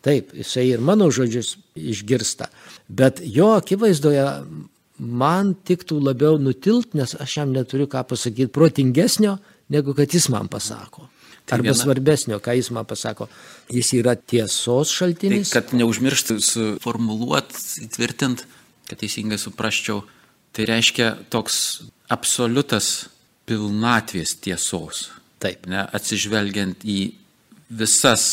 Taip, 0.00 0.32
jisai 0.32 0.70
ir 0.70 0.80
mano 0.80 1.10
žodžius 1.12 1.58
išgirsta, 1.76 2.48
bet 2.88 3.20
jo 3.20 3.50
akivaizdoje 3.58 4.24
man 5.00 5.54
tiktų 5.66 5.98
labiau 6.00 6.38
nutilt, 6.40 6.94
nes 6.96 7.12
aš 7.20 7.36
jam 7.40 7.52
neturiu 7.52 7.88
ką 7.90 8.06
pasakyti 8.08 8.52
protingesnio, 8.52 9.36
negu 9.72 9.92
kad 9.96 10.12
jis 10.12 10.30
man 10.32 10.48
pasako. 10.52 11.08
Tai 11.44 11.58
Arba 11.58 11.70
viena... 11.70 11.76
svarbesnio, 11.76 12.38
ką 12.40 12.54
jis 12.56 12.70
man 12.72 12.86
pasako. 12.88 13.26
Jis 13.72 13.92
yra 13.98 14.14
tiesos 14.14 14.92
šaltinis. 14.94 15.50
Tai, 15.50 15.60
kad 15.60 15.76
neužmirštų 15.76 16.36
suformuluoti, 16.46 17.60
įtvirtinti 17.88 18.48
kad 18.90 19.00
teisingai 19.00 19.38
suprasčiau, 19.38 20.02
tai 20.50 20.66
reiškia 20.66 21.12
toks 21.30 21.56
absoliutas 22.10 23.08
pilnatvės 23.46 24.36
tiesos. 24.42 25.08
Taip. 25.40 25.64
Ne, 25.70 25.86
atsižvelgiant 25.96 26.82
į 26.84 26.98
visas 27.70 28.24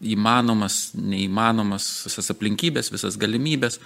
įmanomas, 0.00 0.90
neįmanomas, 0.96 1.86
visas 2.08 2.32
aplinkybės, 2.32 2.88
visas 2.90 3.18
galimybės, 3.20 3.78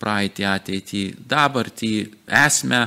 praeitį, 0.00 0.44
ateitį, 0.50 1.02
dabartį, 1.30 1.92
esmę 2.44 2.84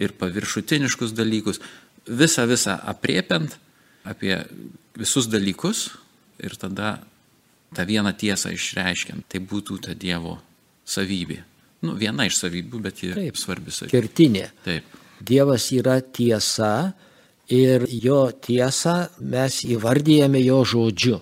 ir 0.00 0.14
paviršutiniškus 0.20 1.14
dalykus, 1.16 1.60
visą 2.06 2.46
visą 2.48 2.78
apriepiant 2.90 3.58
apie 4.04 4.36
visus 4.98 5.26
dalykus 5.30 5.88
ir 6.38 6.54
tada 6.60 6.98
tą 7.74 7.86
vieną 7.88 8.12
tiesą 8.14 8.52
išreiškiant, 8.54 9.26
tai 9.28 9.40
būtų 9.42 9.80
ta 9.88 9.94
Dievo 9.98 10.38
savybė. 10.86 11.42
Nu, 11.84 11.96
viena 12.00 12.26
iš 12.28 12.38
savybių, 12.42 12.80
bet 12.84 13.02
ji 13.04 13.14
Taip, 13.16 13.40
svarbi 13.40 13.74
savybė. 13.74 13.92
Kertinė. 13.94 14.46
Taip. 14.64 15.00
Dievas 15.24 15.70
yra 15.74 15.98
tiesa 16.04 16.92
ir 17.52 17.86
jo 17.90 18.26
tiesą 18.44 18.96
mes 19.20 19.60
įvardyjame 19.68 20.40
jo 20.44 20.62
žodžiu. 20.68 21.20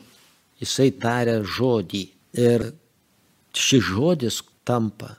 Jisai 0.63 0.93
taria 1.03 1.41
žodį 1.43 2.05
ir 2.39 2.69
šis 3.59 3.85
žodis 3.91 4.41
tampa. 4.65 5.17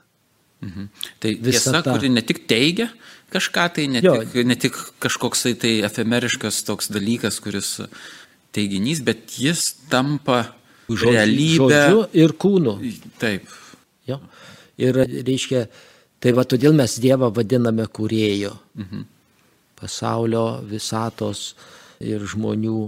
Mhm. 0.64 0.88
Tai 1.20 1.34
tiesa, 1.44 1.80
ta... 1.82 1.92
kuri 1.92 2.08
ne 2.12 2.24
tik 2.24 2.46
teigia 2.48 2.88
kažką, 3.34 3.64
tai 3.76 3.86
ne, 3.90 4.00
jo. 4.04 4.14
tik, 4.22 4.44
ne 4.46 4.56
tik 4.56 4.76
kažkoks 5.02 5.46
tai, 5.60 5.72
efemeriškas 5.86 6.62
toks 6.66 6.88
dalykas, 6.94 7.40
kuris 7.42 7.76
teiginys, 8.54 9.02
bet 9.04 9.34
jis 9.40 9.74
tampa 9.90 10.44
žodžiu, 10.88 11.12
realybė. 11.16 11.68
Žodžiu 11.74 12.04
ir 12.22 12.34
kūnu. 12.44 12.76
Taip. 13.20 13.50
Jo. 14.08 14.20
Ir 14.82 14.98
reiškia, 14.98 15.66
tai 16.20 16.32
va 16.34 16.44
todėl 16.48 16.74
mes 16.76 16.98
Dievą 17.02 17.30
vadiname 17.34 17.86
kūrėjo. 17.86 18.54
Mhm. 18.80 19.04
Pasaulio, 19.78 20.62
visatos 20.64 21.52
ir 22.00 22.22
žmonių 22.24 22.80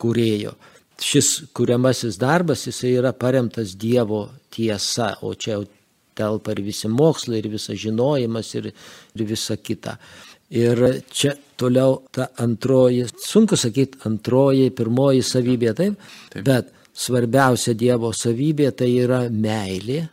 kūrėjo. 0.00 0.54
Šis 1.02 1.50
kuriamasis 1.56 2.16
darbas, 2.20 2.64
jisai 2.68 2.94
yra 2.96 3.12
paremtas 3.12 3.74
Dievo 3.76 4.28
tiesa, 4.52 5.16
o 5.20 5.34
čia 5.34 5.56
jau 5.56 5.66
telpa 6.16 6.54
ir 6.54 6.62
visi 6.64 6.88
mokslai, 6.88 7.42
ir 7.42 7.50
visas 7.52 7.76
žinojimas, 7.80 8.54
ir, 8.56 8.70
ir 9.14 9.26
visa 9.28 9.58
kita. 9.60 9.96
Ir 10.56 10.78
čia 11.10 11.34
toliau 11.58 11.98
ta 12.14 12.30
antroji, 12.40 13.04
sunku 13.20 13.58
sakyti, 13.58 14.00
antroji, 14.06 14.70
pirmoji 14.70 15.24
savybė, 15.26 15.72
taip, 15.74 15.96
taip. 16.32 16.44
bet 16.46 16.70
svarbiausia 16.96 17.74
Dievo 17.74 18.12
savybė 18.14 18.70
tai 18.78 18.92
yra 19.02 19.24
meilė. 19.28 20.06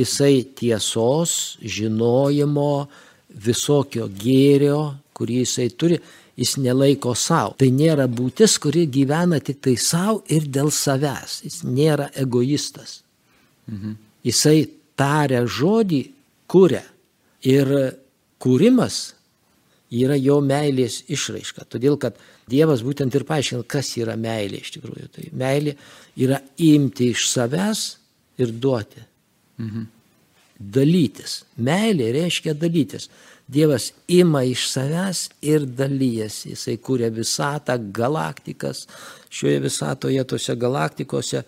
Jisai 0.00 0.42
tiesos, 0.56 1.58
žinojimo, 1.60 2.88
visokio 3.30 4.08
gėrio, 4.08 4.80
kurį 5.16 5.42
jisai 5.42 5.68
turi, 5.76 6.00
jis 6.40 6.56
nelaiko 6.62 7.12
savo. 7.18 7.54
Tai 7.60 7.68
nėra 7.74 8.06
būtis, 8.08 8.56
kuri 8.62 8.86
gyvena 8.88 9.40
tik 9.44 9.60
tai 9.64 9.76
savo 9.76 10.22
ir 10.32 10.48
dėl 10.48 10.72
savęs. 10.72 11.40
Jis 11.44 11.60
nėra 11.68 12.08
egoistas. 12.16 13.00
Mhm. 13.68 13.96
Jisai 14.24 14.58
taria 14.96 15.44
žodį, 15.46 16.02
kuria. 16.50 16.84
Ir 17.40 17.68
kūrimas 18.40 19.14
yra 19.90 20.16
jo 20.20 20.40
meilės 20.44 21.00
išraiška. 21.08 21.64
Todėl, 21.72 21.96
kad 22.00 22.18
Dievas 22.50 22.82
būtent 22.82 23.14
ir 23.14 23.24
paaiškina, 23.28 23.64
kas 23.70 23.92
yra 24.00 24.16
meilė 24.18 24.60
iš 24.60 24.74
tikrųjų. 24.74 25.06
Tai 25.14 25.28
meilė 25.38 25.76
yra 26.18 26.40
imti 26.66 27.12
iš 27.14 27.28
savęs 27.30 27.84
ir 28.42 28.52
duoti. 28.52 29.04
Mhm. 29.60 29.88
Dalytis. 30.60 31.42
Meilė 31.56 32.10
reiškia 32.12 32.54
dalytis. 32.54 33.08
Dievas 33.50 33.90
ima 34.08 34.42
iš 34.46 34.66
savęs 34.70 35.24
ir 35.42 35.64
dalyjasi. 35.64 36.52
Jisai 36.52 36.76
kūrė 36.78 37.08
visatą, 37.14 37.78
galaktikas. 37.92 38.84
Šioje 39.32 39.62
visatoje, 39.64 40.24
tose 40.28 40.54
galaktikose, 40.56 41.42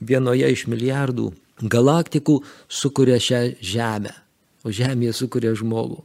vienoje 0.00 0.48
iš 0.54 0.66
milijardų 0.70 1.32
galaktikų 1.62 2.40
sukuria 2.68 3.18
šią 3.22 3.42
žemę, 3.62 4.12
o 4.64 4.72
žemėje 4.72 5.14
sukuria 5.16 5.52
žmogų. 5.58 6.00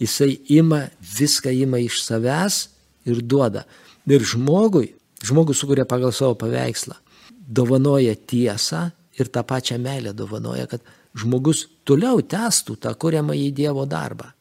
Jisai 0.00 0.38
ima, 0.50 0.88
viską 1.00 1.52
ima 1.54 1.78
iš 1.82 2.00
savęs 2.04 2.68
ir 3.08 3.22
duoda. 3.22 3.64
Ir 4.06 4.24
žmogui, 4.24 4.92
žmogus 5.24 5.60
sukuria 5.62 5.86
pagal 5.88 6.12
savo 6.12 6.34
paveikslą, 6.38 6.96
dovanoja 7.30 8.14
tiesą 8.14 8.90
ir 9.18 9.30
tą 9.30 9.44
pačią 9.46 9.78
meilę 9.78 10.14
dovanoja, 10.16 10.66
kad 10.70 10.82
žmogus 11.14 11.66
toliau 11.86 12.22
testų 12.22 12.76
tą 12.82 12.94
kuriamą 12.98 13.36
į 13.38 13.50
Dievo 13.54 13.86
darbą. 13.86 14.32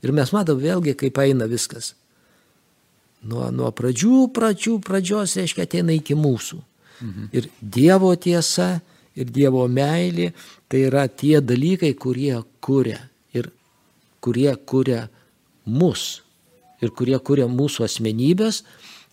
Ir 0.00 0.14
mes 0.16 0.32
matom 0.32 0.60
vėlgi, 0.60 0.94
kaip 0.96 1.18
eina 1.20 1.48
viskas. 1.50 1.94
Nuo, 3.26 3.50
nuo 3.52 3.68
pradžių, 3.76 4.30
pradžių, 4.32 4.78
pradžios, 4.84 5.36
reiškia, 5.36 5.66
ateina 5.66 5.92
iki 5.92 6.16
mūsų. 6.16 6.60
Mhm. 7.00 7.28
Ir 7.36 7.48
Dievo 7.60 8.14
tiesa, 8.16 8.80
ir 9.18 9.28
Dievo 9.28 9.66
meilė, 9.68 10.30
tai 10.70 10.86
yra 10.88 11.06
tie 11.08 11.40
dalykai, 11.44 11.92
kurie 12.00 12.38
kuria. 12.64 13.00
Ir 13.36 13.50
kurie 14.24 14.54
kuria 14.64 15.08
mus. 15.66 16.22
Ir 16.80 16.94
kurie 16.96 17.18
kuria 17.20 17.44
mūsų 17.50 17.84
asmenybės, 17.84 18.62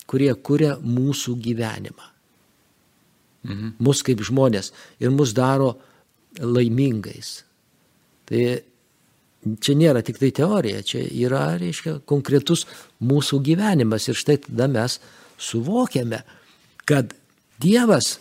kurie 0.07 0.31
kuria 0.39 0.77
mūsų 0.79 1.35
gyvenimą. 1.43 2.13
Mhm. 3.47 3.75
Mus 3.79 4.03
kaip 4.03 4.21
žmonės. 4.27 4.71
Ir 4.99 5.13
mus 5.15 5.33
daro 5.33 5.77
laimingais. 6.39 7.43
Tai 8.27 8.41
čia 9.63 9.75
nėra 9.79 10.03
tik 10.03 10.19
tai 10.19 10.31
teorija, 10.35 10.83
čia 10.83 11.05
yra, 11.05 11.55
reiškia, 11.59 12.01
konkretus 12.09 12.65
mūsų 12.99 13.39
gyvenimas. 13.45 14.09
Ir 14.09 14.19
štai 14.19 14.37
tada 14.43 14.67
mes 14.71 14.99
suvokiame, 15.39 16.23
kad 16.85 17.15
Dievas 17.57 18.19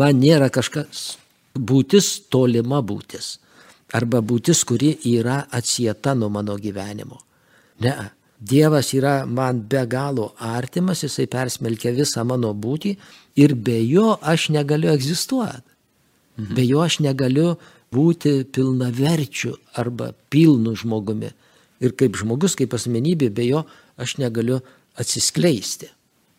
man 0.00 0.16
nėra 0.22 0.48
kažkas 0.48 1.18
būtis 1.52 2.22
tolima 2.32 2.80
būtis. 2.80 3.36
Arba 3.92 4.22
būtis, 4.24 4.62
kuri 4.64 4.94
yra 5.10 5.42
atsieta 5.52 6.14
nuo 6.16 6.30
mano 6.32 6.56
gyvenimo. 6.56 7.18
Ne. 7.84 7.92
Dievas 8.42 8.90
yra 8.94 9.22
man 9.26 9.60
be 9.70 9.84
galo 9.86 10.32
artimas, 10.38 11.04
jisai 11.04 11.28
persmelkia 11.30 11.92
visą 11.94 12.24
mano 12.26 12.50
būtį 12.54 12.96
ir 13.38 13.54
be 13.54 13.76
jo 13.86 14.16
aš 14.18 14.48
negaliu 14.50 14.90
egzistuoti. 14.90 15.62
Mhm. 16.38 16.54
Be 16.56 16.64
jo 16.66 16.80
aš 16.82 16.98
negaliu 17.04 17.54
būti 17.92 18.42
pilnaverčiu 18.50 19.54
arba 19.78 20.12
pilnu 20.32 20.74
žmogumi. 20.74 21.30
Ir 21.82 21.94
kaip 21.98 22.16
žmogus, 22.18 22.56
kaip 22.58 22.74
asmenybė, 22.74 23.30
be 23.30 23.46
jo 23.46 23.64
aš 24.00 24.16
negaliu 24.18 24.60
atsiskleisti. 24.98 25.90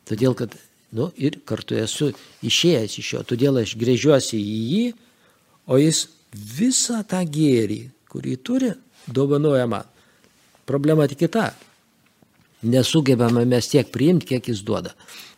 Todėl, 0.10 0.36
kad, 0.36 0.56
nu, 0.91 1.12
ir 1.15 1.39
kartu 1.47 1.77
esu 1.80 2.12
išėjęs 2.43 2.97
iš 2.99 3.13
jo, 3.15 3.23
todėl 3.27 3.62
aš 3.62 3.77
grėžiuosi 3.80 4.39
į 4.39 4.62
jį, 4.73 4.86
o 5.71 5.80
jis 5.80 6.08
visą 6.34 7.04
tą 7.08 7.21
gėrį, 7.23 7.86
kurį 8.12 8.39
turi, 8.43 8.71
dovanoja 9.08 9.67
man. 9.69 9.88
Problema 10.67 11.08
tik 11.08 11.25
kita. 11.25 11.51
Nesugebame 12.63 13.45
mes 13.49 13.67
tiek 13.71 13.89
priimti, 13.91 14.34
kiek 14.34 14.47
jis 14.52 14.63
duoda. 14.65 14.93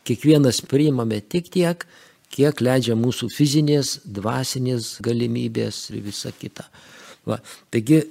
Kiekvienas 0.05 0.61
priimame 0.69 1.21
tik 1.21 1.49
tiek, 1.53 1.85
kiek 2.33 2.61
leidžia 2.61 2.97
mūsų 2.99 3.31
fizinės, 3.33 3.99
dvasinės 4.05 4.97
galimybės 5.05 5.87
ir 5.91 6.03
visa 6.05 6.33
kita. 6.35 6.67
Va. 7.25 7.39
Taigi 7.73 8.03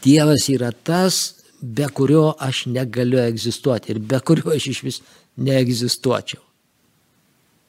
Dievas 0.00 0.48
yra 0.48 0.72
tas, 0.72 1.42
be 1.60 1.86
kurio 1.92 2.30
aš 2.40 2.64
negaliu 2.72 3.20
egzistuoti 3.20 3.92
ir 3.92 3.98
be 4.00 4.20
kurio 4.24 4.54
aš 4.54 4.70
iš 4.72 4.82
vis 4.86 5.00
neegzistuočiau. 5.36 6.40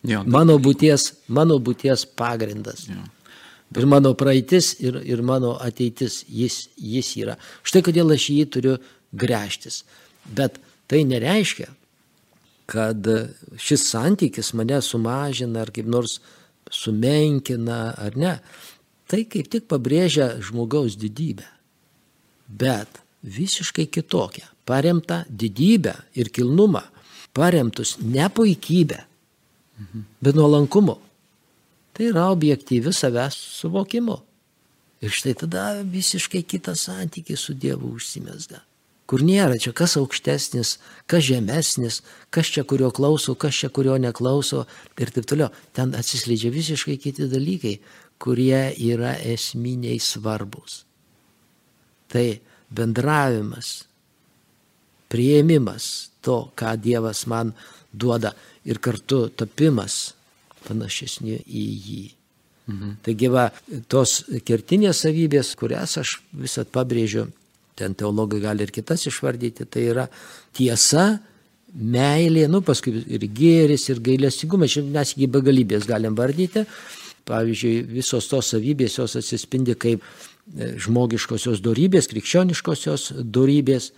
Jo, 0.08 0.24
mano, 0.26 0.56
būties, 0.58 1.12
mano 1.30 1.60
būties 1.62 2.08
pagrindas. 2.18 2.88
Jo. 2.90 3.04
Ir 3.78 3.86
mano 3.88 4.16
praeitis, 4.18 4.74
ir, 4.84 4.98
ir 5.08 5.22
mano 5.24 5.54
ateitis, 5.62 6.24
jis, 6.28 6.66
jis 6.76 7.12
yra. 7.22 7.38
Štai 7.64 7.84
kodėl 7.86 8.10
aš 8.16 8.26
jį 8.34 8.48
turiu 8.52 8.74
grėžtis. 9.16 9.84
Bet 10.26 10.58
tai 10.92 11.06
nereiškia, 11.08 11.70
kad 12.68 13.08
šis 13.56 13.86
santykis 13.88 14.52
mane 14.60 14.82
sumažina 14.84 15.62
ar 15.64 15.72
kaip 15.72 15.88
nors 15.88 16.18
sumenkina 16.72 17.94
ar 17.96 18.18
ne. 18.20 18.34
Tai 19.08 19.24
kaip 19.32 19.48
tik 19.52 19.70
pabrėžia 19.72 20.34
žmogaus 20.44 20.98
didybę. 21.00 21.48
Bet 22.48 23.00
visiškai 23.24 23.86
kitokią, 23.88 24.44
paremtą 24.68 25.22
didybę 25.28 25.94
ir 26.20 26.32
kilnumą, 26.36 26.84
paremtus 27.36 27.96
ne 28.00 28.28
puikybę, 28.28 29.00
bet 30.20 30.36
nuolankumu. 30.36 30.98
Tai 31.96 32.10
yra 32.12 32.28
objektyvi 32.32 32.92
savęs 32.96 33.36
suvokimu. 33.60 34.18
Ir 35.04 35.16
štai 35.16 35.38
tada 35.40 35.70
visiškai 35.88 36.44
kitas 36.44 36.84
santykis 36.88 37.48
su 37.48 37.56
Dievu 37.56 37.96
užsimesga 37.96 38.60
kur 39.12 39.26
nėra 39.28 39.58
čia 39.60 39.74
kas 39.76 39.98
aukštesnis, 40.00 40.78
kas 41.12 41.26
žemesnis, 41.28 41.98
kas 42.32 42.48
čia 42.48 42.64
kurio 42.64 42.94
klauso, 42.96 43.36
kas 43.36 43.58
čia 43.60 43.68
kurio 43.68 43.98
neklauso 44.00 44.64
ir 44.96 45.12
taip 45.12 45.28
toliau. 45.28 45.50
Ten 45.76 45.92
atsiskleidžia 46.00 46.54
visiškai 46.54 46.96
kiti 46.96 47.28
dalykai, 47.28 47.74
kurie 48.24 48.70
yra 48.80 49.18
esminiai 49.34 50.00
svarbus. 50.00 50.86
Tai 52.08 52.40
bendravimas, 52.72 53.74
prieimimas 55.12 55.90
to, 56.24 56.40
ką 56.56 56.78
Dievas 56.80 57.26
man 57.28 57.52
duoda 57.92 58.32
ir 58.64 58.80
kartu 58.80 59.26
tapimas 59.36 60.14
panašesni 60.64 61.36
į 61.36 61.68
jį. 61.90 62.02
Mhm. 62.72 62.96
Taigi 63.04 63.28
va, 63.34 63.50
tos 63.92 64.22
kertinės 64.48 65.04
savybės, 65.04 65.52
kurias 65.60 65.98
aš 66.00 66.16
visat 66.32 66.72
pabrėžiu, 66.72 67.28
ten 67.82 67.98
teologai 67.98 68.40
gali 68.44 68.66
ir 68.68 68.72
kitas 68.74 69.04
išvardyti, 69.10 69.68
tai 69.68 69.90
yra 69.90 70.08
tiesa, 70.58 71.10
meilė, 71.72 72.48
nu 72.52 72.62
paskui 72.66 72.94
ir 73.08 73.26
gėris, 73.32 73.88
ir 73.92 74.02
gailestingumas, 74.04 74.78
mes 74.92 75.14
iki 75.16 75.30
begalybės 75.32 75.88
galim 75.90 76.18
vardyti. 76.18 76.66
Pavyzdžiui, 77.28 77.76
visos 78.00 78.28
tos 78.32 78.50
savybės 78.52 78.98
jos 78.98 79.14
atsispindi 79.20 79.76
kaip 79.80 80.02
e, 80.02 80.72
žmogiškosios 80.82 81.62
darybės, 81.64 82.10
krikščioniškosios 82.10 83.12
darybės, 83.22 83.92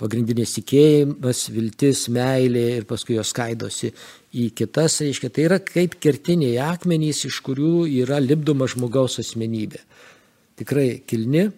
pagrindinės 0.00 0.56
tikėjimas, 0.56 1.44
viltis, 1.54 2.06
meilė 2.10 2.64
ir 2.78 2.86
paskui 2.88 3.18
jos 3.18 3.30
skaidosi 3.34 3.92
į 4.34 4.48
kitas, 4.56 4.96
reiškia, 5.04 5.30
tai 5.30 5.44
yra 5.44 5.60
kaip 5.62 5.98
kertiniai 6.02 6.56
akmenys, 6.64 7.26
iš 7.28 7.42
kurių 7.46 7.84
yra 8.00 8.18
lipdoma 8.24 8.66
žmogaus 8.70 9.20
asmenybė. 9.22 9.84
Tikrai 10.58 10.88
kilni, 11.06 11.50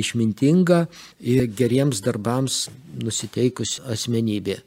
išmintinga 0.00 0.84
ir 1.20 1.46
geriems 1.58 2.02
darbams 2.04 2.68
nusiteikus 3.02 3.78
asmenybė. 3.90 4.58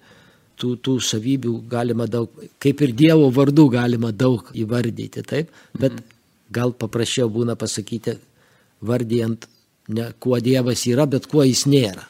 Tų, 0.57 0.73
tų 0.81 0.95
savybių 1.05 1.53
galima 1.69 2.07
daug, 2.09 2.31
kaip 2.57 2.81
ir 2.81 2.95
Dievo 2.97 3.27
vardų 3.33 3.67
galima 3.75 4.09
daug 4.09 4.47
įvardyti, 4.57 5.21
taip, 5.21 5.51
bet 5.77 5.93
mhm. 5.93 6.15
gal 6.53 6.73
paprasčiau 6.73 7.29
būna 7.29 7.53
pasakyti, 7.59 8.17
vardijant 8.81 9.45
ne 9.93 10.11
kuo 10.19 10.39
Dievas 10.41 10.85
yra, 10.89 11.05
bet 11.05 11.29
kuo 11.29 11.45
jis 11.45 11.65
nėra. 11.69 12.07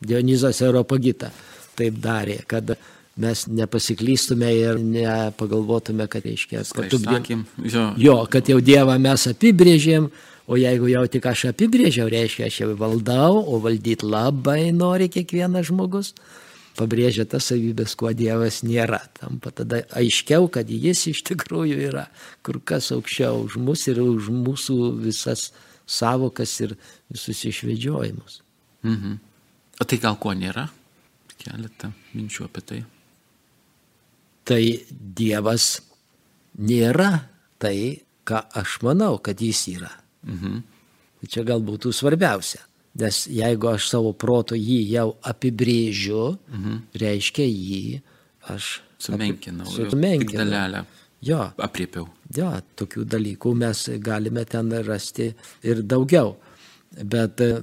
Dionizas 0.00 0.62
Europagita 0.62 1.30
taip 1.78 1.98
darė, 2.02 2.40
kad 2.46 2.76
mes 3.18 3.44
nepasiklystume 3.50 4.48
ir 4.54 4.78
nepagalvotume, 4.82 6.06
kad 6.10 6.26
reiškia, 6.26 6.62
kad, 6.74 6.90
tu, 6.92 7.00
jo. 7.66 7.84
jo, 7.98 8.16
kad 8.30 8.50
jau 8.50 8.60
Dievą 8.62 8.94
mes 9.02 9.26
apibrėžėm, 9.32 10.08
O 10.48 10.56
jeigu 10.56 10.88
jau 10.88 11.04
tik 11.12 11.26
aš 11.28 11.50
apibrėžiau, 11.50 12.08
reiškia, 12.08 12.46
aš 12.48 12.62
jau 12.62 12.70
valdau, 12.80 13.42
o 13.44 13.58
valdyti 13.60 14.06
labai 14.08 14.70
nori 14.72 15.10
kiekvienas 15.12 15.68
žmogus, 15.68 16.14
pabrėžia 16.78 17.26
tas 17.28 17.50
savybės, 17.50 17.92
kuo 18.00 18.14
Dievas 18.16 18.62
nėra. 18.64 19.02
Tampa 19.18 19.52
tada 19.52 19.82
aiškiau, 19.98 20.48
kad 20.52 20.70
jis 20.72 21.04
iš 21.12 21.20
tikrųjų 21.28 21.82
yra 21.90 22.06
kur 22.46 22.62
kas 22.64 22.88
aukščiau 22.96 23.44
už 23.44 23.58
mus 23.60 23.84
ir 23.92 24.00
už 24.00 24.30
mūsų 24.32 24.78
visas 25.04 25.50
savokas 25.84 26.56
ir 26.64 26.78
visus 27.12 27.44
išvedžiojimus. 27.52 28.40
Mhm. 28.88 29.20
O 29.78 29.84
tai 29.84 30.00
gal 30.00 30.16
ko 30.16 30.32
nėra? 30.32 30.64
Keletą 31.38 31.92
minčių 32.16 32.48
apie 32.48 32.64
tai. 32.64 32.82
Tai 34.48 34.62
Dievas 34.90 35.70
nėra 36.56 37.12
tai, 37.60 38.00
ką 38.24 38.46
aš 38.56 38.80
manau, 38.86 39.18
kad 39.20 39.44
jis 39.44 39.66
yra. 39.76 39.92
Mhm. 40.26 40.62
Tai 41.20 41.26
čia 41.28 41.42
gal 41.44 41.60
būtų 41.66 41.92
svarbiausia. 41.92 42.60
Nes 42.98 43.26
jeigu 43.30 43.68
aš 43.70 43.88
savo 43.90 44.12
proto 44.12 44.54
jį 44.58 44.78
jau 44.90 45.08
apibrėžiu, 45.22 46.38
mhm. 46.50 46.78
reiškia 46.94 47.46
jį 47.46 48.00
aš 48.54 48.80
Sumenkinau. 48.98 49.66
api- 49.66 49.90
Sumenkinau. 49.90 50.44
Dalelę 50.44 50.84
Jo, 51.20 51.50
apriepiau. 51.58 52.06
jo, 52.36 52.48
tokių 52.78 53.04
dalykų 53.04 53.54
mes 53.58 53.88
galime 53.98 54.44
ten 54.46 54.70
rasti 54.86 55.34
ir 55.62 55.82
daugiau. 55.82 56.36
Bet 57.02 57.40
e, 57.40 57.60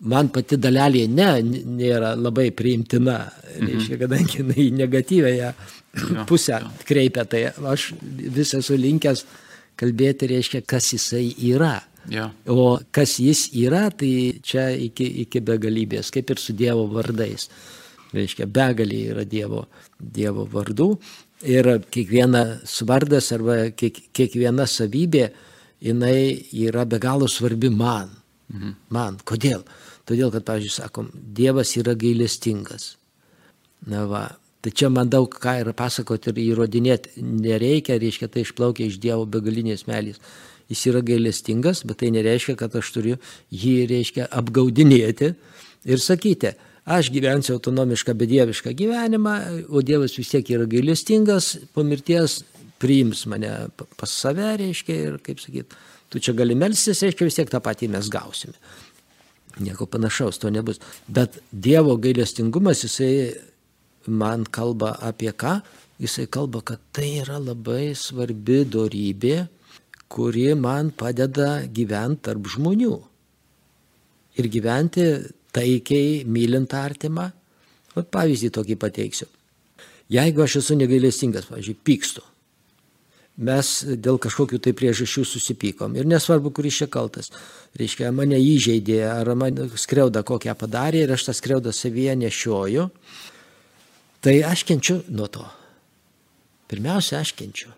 man 0.00 0.28
pati 0.28 0.56
dalelė 0.60 1.06
ne, 1.08 1.30
nėra 1.64 2.14
labai 2.16 2.50
priimtina, 2.52 3.32
reiškia, 3.58 3.96
kadangi 3.98 4.42
jinai 4.42 4.66
negatyvėje 4.76 5.54
pusę 6.28 6.60
kreipia, 6.84 7.24
tai 7.24 7.46
aš 7.72 7.92
vis 8.02 8.52
esu 8.54 8.76
linkęs 8.76 9.24
kalbėti, 9.80 10.28
reiškia, 10.30 10.62
kas 10.66 10.92
jisai 10.94 11.26
yra. 11.52 11.80
Jo. 12.10 12.28
O 12.50 12.78
kas 12.90 13.18
jis 13.22 13.46
yra, 13.54 13.86
tai 13.94 14.40
čia 14.42 14.70
iki, 14.74 15.06
iki 15.22 15.42
begalybės, 15.44 16.10
kaip 16.14 16.32
ir 16.34 16.40
su 16.42 16.54
Dievo 16.58 16.88
vardais. 16.90 17.46
Reiškia, 18.12 18.48
begalė 18.50 19.04
yra 19.14 19.24
Dievo, 19.24 19.66
dievo 19.98 20.44
vardų. 20.50 20.88
Ir 21.48 21.68
kiekvienas 21.90 22.74
vardas 22.86 23.32
arba 23.34 23.70
kiek, 23.74 23.96
kiekviena 24.14 24.66
savybė, 24.68 25.30
jinai 25.82 26.18
yra 26.66 26.84
be 26.86 27.00
galo 27.02 27.30
svarbi 27.30 27.70
man. 27.70 28.12
Mhm. 28.52 28.74
Man. 28.92 29.18
Kodėl? 29.24 29.64
Todėl, 30.06 30.32
kad, 30.34 30.44
pavyzdžiui, 30.44 30.74
sakom, 30.74 31.10
Dievas 31.14 31.76
yra 31.78 31.94
gailestingas. 31.98 32.96
Na 33.86 34.04
va. 34.10 34.26
Tai 34.62 34.70
čia 34.70 34.88
man 34.94 35.10
daug 35.10 35.26
ką 35.26 35.56
ir 35.58 35.72
pasakoti 35.74 36.30
ir 36.30 36.38
įrodinėti 36.38 37.22
nereikia, 37.22 37.96
reiškia, 37.98 38.28
tai 38.30 38.44
išplaukia 38.46 38.86
iš 38.86 39.00
Dievo 39.02 39.26
begalinės 39.26 39.88
melės. 39.88 40.20
Jis 40.70 40.84
yra 40.92 41.02
gailestingas, 41.02 41.82
bet 41.82 41.98
tai 42.00 42.12
nereiškia, 42.14 42.54
kad 42.60 42.76
aš 42.78 42.92
turiu 42.94 43.16
jį, 43.50 43.74
reiškia, 43.90 44.28
apgaudinėti 44.30 45.32
ir 45.90 46.00
sakyti, 46.02 46.54
aš 46.86 47.10
gyvensiu 47.14 47.56
autonomišką, 47.58 48.14
bedievišką 48.22 48.74
gyvenimą, 48.78 49.34
o 49.66 49.82
Dievas 49.82 50.14
vis 50.18 50.30
tiek 50.30 50.54
yra 50.54 50.70
gailestingas, 50.70 51.56
po 51.74 51.82
mirties 51.86 52.44
priims 52.82 53.26
mane 53.26 53.50
pa- 53.76 53.90
pas 53.98 54.10
save, 54.10 54.54
reiškia, 54.62 54.94
ir 54.94 55.20
kaip 55.26 55.42
sakyt, 55.42 55.74
tu 56.10 56.22
čia 56.22 56.38
gali 56.38 56.54
melstis, 56.54 57.02
reiškia, 57.02 57.26
vis 57.26 57.38
tiek 57.38 57.50
tą 57.50 57.58
patį 57.62 57.90
mes 57.98 58.08
gausime. 58.10 58.54
Nieko 59.58 59.90
panašaus 59.90 60.38
to 60.38 60.50
nebus. 60.54 60.78
Bet 61.08 61.42
Dievo 61.52 61.98
gailestingumas, 62.00 62.86
jisai 62.86 63.34
man 64.06 64.44
kalba 64.44 64.96
apie 65.00 65.32
ką? 65.32 65.60
Jisai 66.02 66.26
kalba, 66.26 66.62
kad 66.66 66.80
tai 66.92 67.20
yra 67.22 67.38
labai 67.38 67.92
svarbi 67.94 68.62
dorybė, 68.66 69.46
kuri 70.12 70.52
man 70.58 70.90
padeda 70.90 71.62
gyventi 71.66 72.26
tarp 72.26 72.48
žmonių. 72.54 72.96
Ir 74.40 74.48
gyventi 74.48 75.06
taikiai, 75.52 76.24
mylint 76.24 76.74
artimą. 76.74 77.30
O 77.92 78.02
pavyzdį 78.02 78.50
tokį 78.56 78.76
pateiksiu. 78.80 79.28
Jeigu 80.12 80.44
aš 80.44 80.58
esu 80.62 80.76
negailestingas, 80.76 81.46
pavyzdžiui, 81.48 81.78
pykstu, 81.84 82.22
mes 83.40 83.68
dėl 84.00 84.18
kažkokių 84.20 84.60
tai 84.60 84.72
priežasčių 84.76 85.24
susipykom. 85.28 85.96
Ir 85.96 86.08
nesvarbu, 86.08 86.52
kuris 86.52 86.82
čia 86.82 86.88
kaltas. 86.92 87.30
Reiškia, 87.78 88.10
mane 88.12 88.40
įžeidė, 88.40 88.98
ar 89.08 89.32
man 89.38 89.60
skriauda 89.80 90.24
kokią 90.26 90.56
padarė 90.58 91.06
ir 91.06 91.14
aš 91.14 91.28
tą 91.28 91.36
skriaudą 91.36 91.72
savyje 91.72 92.16
nešioju. 92.24 92.88
Tai 94.22 94.34
aš 94.46 94.62
kenčiu 94.68 95.00
nuo 95.10 95.26
to. 95.26 95.42
Pirmiausia, 96.70 97.20
aš 97.20 97.34
kenčiu. 97.34 97.72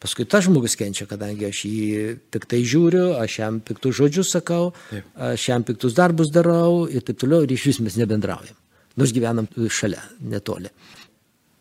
Paskui 0.00 0.26
tas 0.28 0.44
žmogus 0.44 0.74
kenčia, 0.76 1.06
kadangi 1.08 1.46
aš 1.48 1.62
jį 1.64 1.84
piktai 2.32 2.60
žiūriu, 2.68 3.14
aš 3.20 3.38
jam 3.40 3.60
piktus 3.64 3.96
žodžius 4.00 4.34
sakau, 4.34 4.72
Taip. 4.90 5.06
aš 5.28 5.46
jam 5.48 5.64
piktus 5.64 5.96
darbus 5.96 6.32
darau 6.32 6.84
ir 6.88 7.04
taip 7.04 7.20
toliau, 7.20 7.44
ir 7.44 7.54
iš 7.54 7.64
vis 7.70 7.80
mes 7.84 7.96
nebendraujam. 8.00 8.56
Nors 9.00 9.14
gyvenam 9.16 9.48
šalia, 9.72 10.02
netoli. 10.20 10.72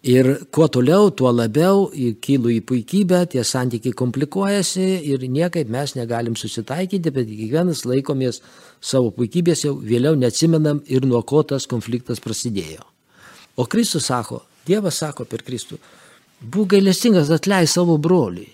Ir 0.03 0.27
kuo 0.51 0.67
toliau, 0.67 1.07
tuo 1.15 1.31
labiau 1.31 1.85
kylu 1.95 2.51
į 2.51 2.61
puikybę, 2.67 3.21
tie 3.31 3.43
santykiai 3.47 3.95
komplikuojasi 3.95 4.87
ir 5.07 5.23
niekaip 5.23 5.71
mes 5.71 5.95
negalim 5.95 6.35
susitaikyti, 6.35 7.11
bet 7.15 7.31
kiekvienas 7.31 7.85
laikomės 7.87 8.41
savo 8.83 9.13
puikybės, 9.15 9.63
jau 9.63 9.77
vėliau 9.79 10.19
neatsimenam 10.19 10.83
ir 10.91 11.07
nuo 11.07 11.23
ko 11.23 11.45
tas 11.47 11.67
konfliktas 11.71 12.19
prasidėjo. 12.19 12.92
O 13.55 13.65
Kristus 13.69 14.07
sako, 14.09 14.41
Dievas 14.65 14.97
sako 15.01 15.25
per 15.29 15.43
Kristų, 15.45 15.77
būk 16.43 16.73
gailestingas, 16.75 17.31
atleis 17.33 17.75
savo 17.75 17.97
broliui. 18.01 18.49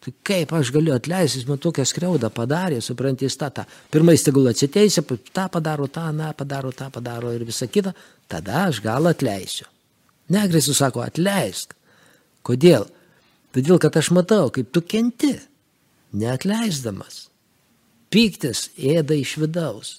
Tai 0.00 0.12
kaip 0.24 0.52
aš 0.56 0.70
galiu 0.72 0.94
atleisti, 0.96 1.42
jis 1.42 1.48
man 1.48 1.58
tokią 1.60 1.84
skriaudą 1.84 2.30
padarė, 2.32 2.78
supranti, 2.80 3.26
jis 3.28 3.36
tą, 3.36 3.50
tą. 3.52 3.66
Pirmais 3.92 4.22
tegul 4.24 4.48
atsiteisė, 4.48 5.04
tą 5.28 5.44
padaro, 5.52 5.90
tą, 5.92 6.06
na, 6.16 6.30
padaro, 6.32 6.72
tą 6.72 6.88
padaro 6.94 7.34
ir 7.36 7.44
visa 7.44 7.68
kita, 7.68 7.92
tada 8.30 8.64
aš 8.70 8.80
gal 8.80 9.10
atleisiu. 9.10 9.68
Ne, 10.32 10.46
Kristus 10.48 10.80
sako, 10.80 11.04
atleisk. 11.04 11.76
Kodėl? 12.46 12.86
Todėl, 13.52 13.76
kad 13.82 13.98
aš 14.00 14.08
matau, 14.16 14.48
kaip 14.54 14.70
tu 14.72 14.80
kenti, 14.80 15.34
neatleisdamas. 16.16 17.26
Pyktis 18.10 18.70
ėda 18.80 19.14
iš 19.14 19.36
vidaus, 19.42 19.98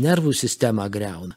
nervų 0.00 0.32
sistemą 0.34 0.88
greuna, 0.90 1.36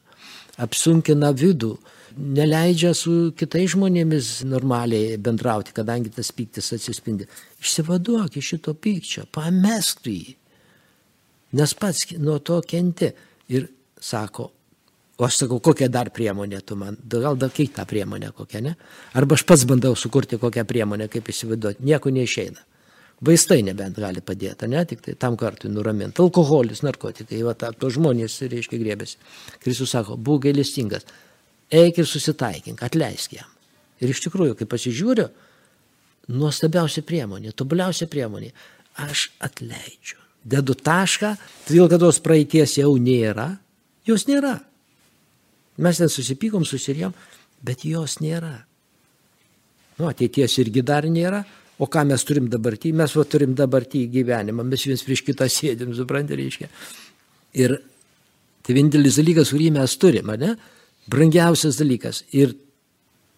apsunkina 0.56 1.34
vidų, 1.36 1.74
neleidžia 2.16 2.92
su 2.96 3.32
kitais 3.36 3.72
žmonėmis 3.74 4.40
normaliai 4.48 5.16
bendrauti, 5.20 5.74
kadangi 5.76 6.12
tas 6.14 6.32
pyktis 6.34 6.72
atsispindi. 6.76 7.28
Išsivaduok 7.62 8.38
iš 8.40 8.52
šito 8.54 8.74
pykčio, 8.74 9.26
pamesk 9.32 10.06
jį, 10.08 10.36
nes 11.56 11.74
pats 11.78 12.12
nuo 12.18 12.38
to 12.40 12.60
kenti. 12.66 13.12
Ir 13.52 13.68
sako, 14.02 14.48
o 15.16 15.26
aš 15.26 15.42
sakau, 15.42 15.60
kokią 15.62 15.86
dar 15.92 16.10
priemonę 16.10 16.60
tu 16.66 16.76
man, 16.76 16.96
gal 17.08 17.36
dar 17.38 17.52
kitą 17.54 17.84
priemonę 17.86 18.32
kokią, 18.36 18.62
ne? 18.64 18.72
Arba 19.14 19.36
aš 19.38 19.44
pats 19.46 19.66
bandau 19.68 19.94
sukurti 19.96 20.40
kokią 20.40 20.64
priemonę, 20.66 21.06
kaip 21.12 21.30
įsivaduoti, 21.30 21.86
nieko 21.86 22.10
neišeina. 22.10 22.64
Vaistai 23.26 23.62
nebent 23.64 23.96
gali 23.96 24.20
padėti, 24.20 24.66
ne, 24.68 24.82
tik 24.84 25.00
tai 25.04 25.14
tam 25.16 25.38
kartui 25.40 25.70
nuraminti. 25.72 26.20
Alkoholis, 26.20 26.82
narkotikai, 26.84 27.38
va, 27.46 27.54
ta, 27.56 27.70
to 27.72 27.88
žmonės, 27.88 28.42
reiškia, 28.52 28.80
grėbėsi. 28.82 29.16
Kristus 29.62 29.94
sako, 29.94 30.18
būk 30.20 30.42
gailestingas, 30.50 31.06
eik 31.72 32.00
ir 32.02 32.08
susitaikink, 32.08 32.82
atleisk 32.82 33.36
jam. 33.38 33.48
Ir 34.02 34.12
iš 34.12 34.22
tikrųjų, 34.26 34.56
kai 34.58 34.68
pasižiūriu, 34.68 35.26
nuostabiausia 36.36 37.04
priemonė, 37.06 37.54
tobuliausia 37.56 38.08
priemonė, 38.10 38.52
aš 39.02 39.30
atleidžiu. 39.44 40.20
Dedu 40.46 40.76
tašką, 40.78 41.32
todėl 41.66 41.88
kad 41.90 42.02
tos 42.02 42.20
praeities 42.22 42.76
jau 42.78 42.92
nėra, 43.02 43.48
jos 44.06 44.26
nėra. 44.28 44.60
Mes 45.82 45.98
ten 45.98 46.10
susipykom, 46.12 46.64
susirėm, 46.64 47.14
bet 47.66 47.84
jos 47.84 48.20
nėra. 48.22 48.54
Nu, 49.96 50.06
ateities 50.10 50.58
irgi 50.62 50.84
dar 50.86 51.08
nėra, 51.08 51.42
o 51.80 51.88
ką 51.90 52.04
mes 52.08 52.22
turim 52.24 52.46
dabartį, 52.52 52.92
mes 52.96 53.16
va 53.16 53.24
turim 53.28 53.56
dabartį 53.56 54.06
gyvenimą, 54.12 54.64
mes 54.64 54.86
viens 54.88 55.02
prieš 55.04 55.24
kitą 55.26 55.48
sėdim, 55.52 55.92
suprantate, 55.96 56.38
reiškia. 56.38 56.70
Ir 57.56 57.78
tai 58.64 58.76
vienintelis 58.76 59.18
dalykas, 59.20 59.52
kurį 59.52 59.72
mes 59.76 59.96
turim, 60.00 60.32
ne? 60.40 60.54
Brangiausias 61.10 61.78
dalykas. 61.78 62.24
Ir 62.34 62.56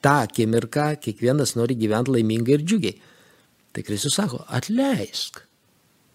tą 0.05 0.23
akimirką 0.25 0.95
kiekvienas 1.03 1.57
nori 1.59 1.77
gyventi 1.79 2.15
laimingai 2.15 2.59
ir 2.59 2.65
džiugiai. 2.65 3.01
Tai 3.73 3.85
Kristus 3.85 4.17
sako, 4.17 4.43
atleisk. 4.49 5.43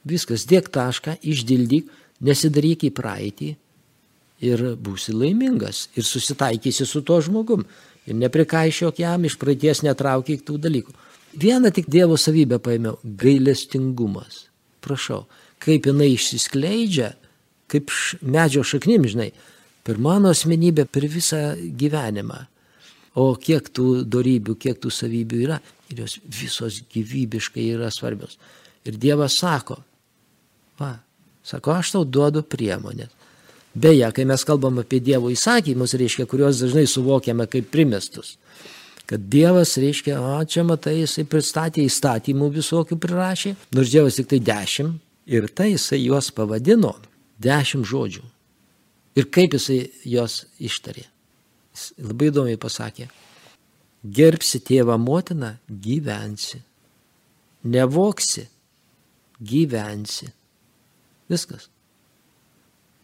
Viskas, 0.03 0.47
dėk 0.49 0.71
tašką, 0.73 1.19
išdildyk, 1.21 1.91
nesidaryk 2.23 2.87
į 2.89 2.91
praeitį 2.95 3.53
ir 4.43 4.63
būsi 4.83 5.13
laimingas 5.15 5.87
ir 5.95 6.07
susitaikysi 6.07 6.87
su 6.87 7.03
tuo 7.05 7.21
žmogum. 7.23 7.63
Ir 8.03 8.17
neprikaišiok 8.19 8.99
jam, 8.99 9.23
iš 9.23 9.37
praeities 9.39 9.83
netraukyk 9.85 10.43
tų 10.43 10.57
dalykų. 10.65 10.95
Vieną 11.39 11.71
tik 11.73 11.87
Dievo 11.89 12.17
savybę 12.19 12.59
paėmiau- 12.59 12.99
gailestingumas. 13.23 14.49
Prašau, 14.81 15.25
kaip 15.59 15.85
jinai 15.87 16.11
išsiskleidžia, 16.13 17.13
kaip 17.67 17.89
medžio 18.21 18.63
šaknim, 18.63 19.07
žinai, 19.07 19.31
per 19.83 19.99
mano 19.99 20.31
asmenybę, 20.33 20.85
per 20.85 21.07
visą 21.11 21.53
gyvenimą. 21.79 22.41
O 23.19 23.33
kiek 23.37 23.67
tų 23.69 24.03
darybių, 24.09 24.57
kiek 24.57 24.79
tų 24.81 24.89
savybių 24.89 25.41
yra, 25.45 25.59
ir 25.91 26.05
jos 26.05 26.17
visos 26.25 26.81
gyvybiškai 26.93 27.67
yra 27.75 27.91
svarbios. 27.93 28.39
Ir 28.87 28.97
Dievas 28.97 29.37
sako, 29.37 29.77
va, 30.79 30.95
Sako, 31.43 31.75
aš 31.75 31.91
tau 31.91 32.05
duodu 32.07 32.43
priemonės. 32.47 33.11
Beje, 33.73 34.07
kai 34.15 34.23
mes 34.29 34.43
kalbam 34.47 34.77
apie 34.79 35.01
Dievo 35.03 35.31
įsakymus, 35.33 35.95
reiškia, 35.99 36.27
kuriuos 36.29 36.61
dažnai 36.61 36.85
suvokiame 36.87 37.47
kaip 37.51 37.71
primestus. 37.73 38.37
Kad 39.09 39.25
Dievas, 39.33 39.73
reiškia, 39.81 40.19
o 40.21 40.37
čia 40.47 40.63
matai, 40.63 40.99
jisai 41.01 41.25
pristatė 41.27 41.83
įstatymų 41.83 42.51
visokių 42.53 42.99
prirašė, 43.01 43.55
nors 43.75 43.91
Dievas 43.91 44.19
tik 44.19 44.29
tai 44.31 44.39
dešimt, 44.45 45.01
ir 45.27 45.49
tai 45.51 45.73
jisai 45.73 45.99
juos 46.05 46.29
pavadino 46.35 46.93
dešimt 47.43 47.89
žodžių. 47.89 48.23
Ir 49.17 49.29
kaip 49.33 49.53
jisai 49.57 49.79
juos 50.09 50.43
ištarė. 50.57 51.05
Jis 51.73 51.89
labai 52.01 52.29
įdomiai 52.31 52.59
pasakė, 52.61 53.07
gerbsi 54.03 54.61
tėvą 54.65 54.97
motiną, 55.01 55.55
gyvensi. 55.69 56.61
Nevoksi, 57.63 58.47
gyvensi. 59.39 60.29
Viskas. 61.31 61.69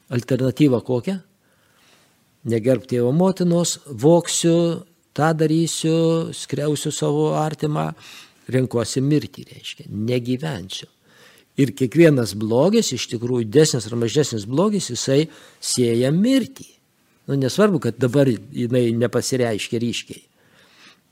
Alternatyva 0.09 0.81
kokia? 0.85 1.19
Negerb 2.49 2.85
tėvo 2.89 3.11
motinos, 3.13 3.77
voksiu, 3.85 4.85
tą 5.13 5.33
darysiu, 5.37 6.31
skriausiu 6.33 6.91
savo 6.95 7.33
artimą, 7.37 7.89
renkuosi 8.49 9.03
mirtį, 9.05 9.45
reiškia, 9.51 9.89
negyvensiu. 9.89 10.87
Ir 11.59 11.73
kiekvienas 11.75 12.35
blogis, 12.39 12.93
iš 12.95 13.09
tikrųjų, 13.11 13.49
desnis 13.51 13.87
ar 13.89 13.97
mažesnis 13.99 14.45
blogis, 14.47 14.89
jisai 14.93 15.25
sieja 15.59 16.11
mirtį. 16.15 16.67
Nu, 17.27 17.35
nesvarbu, 17.37 17.81
kad 17.83 17.99
dabar 17.99 18.29
jinai 18.29 18.89
nepasireiškia 18.97 19.81
ryškiai. 19.83 20.23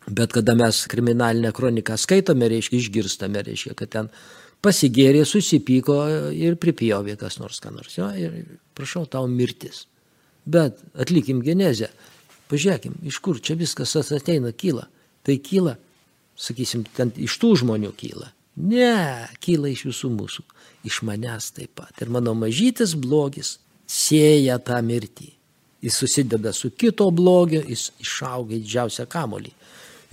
Bet 0.07 0.31
kada 0.31 0.55
mes 0.55 0.85
kriminalinę 0.87 1.51
kroniką 1.53 1.97
skaitome, 1.99 2.47
reiškia, 2.47 2.79
išgirstame, 2.79 3.43
reiškia, 3.43 3.73
kad 3.75 3.91
ten 3.91 4.07
pasigėrė, 4.63 5.25
susipyko 5.27 5.97
ir 6.31 6.55
pripjovė 6.61 7.17
kas 7.19 7.41
nors, 7.41 7.59
ką 7.61 7.73
nors. 7.75 7.97
Jo, 7.99 8.07
ir 8.15 8.39
prašau, 8.77 9.03
tau 9.11 9.27
mirtis. 9.27 9.83
Bet 10.47 10.79
atlikim 10.95 11.43
genezę. 11.43 11.91
Pažiūrėkim, 12.47 12.95
iš 13.03 13.19
kur 13.19 13.41
čia 13.43 13.57
viskas 13.59 13.97
ateina, 13.99 14.53
kyla. 14.55 14.87
Tai 15.27 15.35
kyla, 15.43 15.75
sakysim, 16.39 16.85
ten 16.95 17.11
iš 17.19 17.35
tų 17.41 17.57
žmonių 17.65 17.91
kyla. 17.99 18.31
Ne, 18.57 19.27
kyla 19.43 19.69
iš 19.69 19.85
visų 19.91 20.09
mūsų. 20.15 20.43
Iš 20.87 21.01
manęs 21.05 21.51
taip 21.53 21.75
pat. 21.77 21.93
Ir 22.01 22.09
mano 22.13 22.33
mažytis 22.37 22.95
blogis 22.97 23.57
sėja 23.85 24.57
tą 24.57 24.79
mirtį. 24.85 25.29
Jis 25.85 25.99
susideda 26.01 26.53
su 26.53 26.71
kito 26.73 27.09
blogio, 27.13 27.61
jis 27.61 27.91
išauga 28.01 28.55
į 28.57 28.63
didžiausią 28.63 29.05
kamolį. 29.11 29.53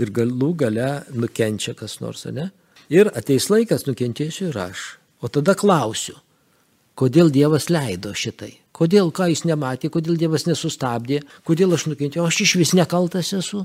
Ir 0.03 0.11
galų 0.13 0.51
gale 0.61 0.91
nukenčia 1.15 1.73
kas 1.79 2.01
nors, 2.03 2.27
ne? 2.29 2.51
Ir 2.93 3.09
ateis 3.17 3.49
laikas, 3.49 3.87
nukentėsiu 3.89 4.51
ir 4.51 4.59
aš. 4.67 4.83
O 5.25 5.31
tada 5.33 5.55
klausiu, 5.57 6.19
kodėl 7.01 7.33
Dievas 7.33 7.71
leido 7.73 8.13
šitai? 8.13 8.53
Kodėl, 8.75 9.09
ką 9.15 9.31
jis 9.31 9.45
nematė, 9.49 9.89
kodėl 9.95 10.19
Dievas 10.21 10.45
nesustabdė, 10.45 11.23
kodėl 11.49 11.73
aš 11.79 11.87
nukentėjau, 11.89 12.27
aš 12.29 12.43
iš 12.45 12.55
vis 12.61 12.75
nekaltas 12.77 13.33
esu. 13.33 13.63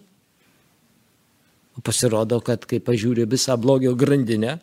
Pasirodo, 1.84 2.40
kad 2.44 2.64
kai 2.68 2.80
pažiūrė 2.84 3.26
visą 3.28 3.56
blogio 3.60 3.94
grandinę, 3.96 4.58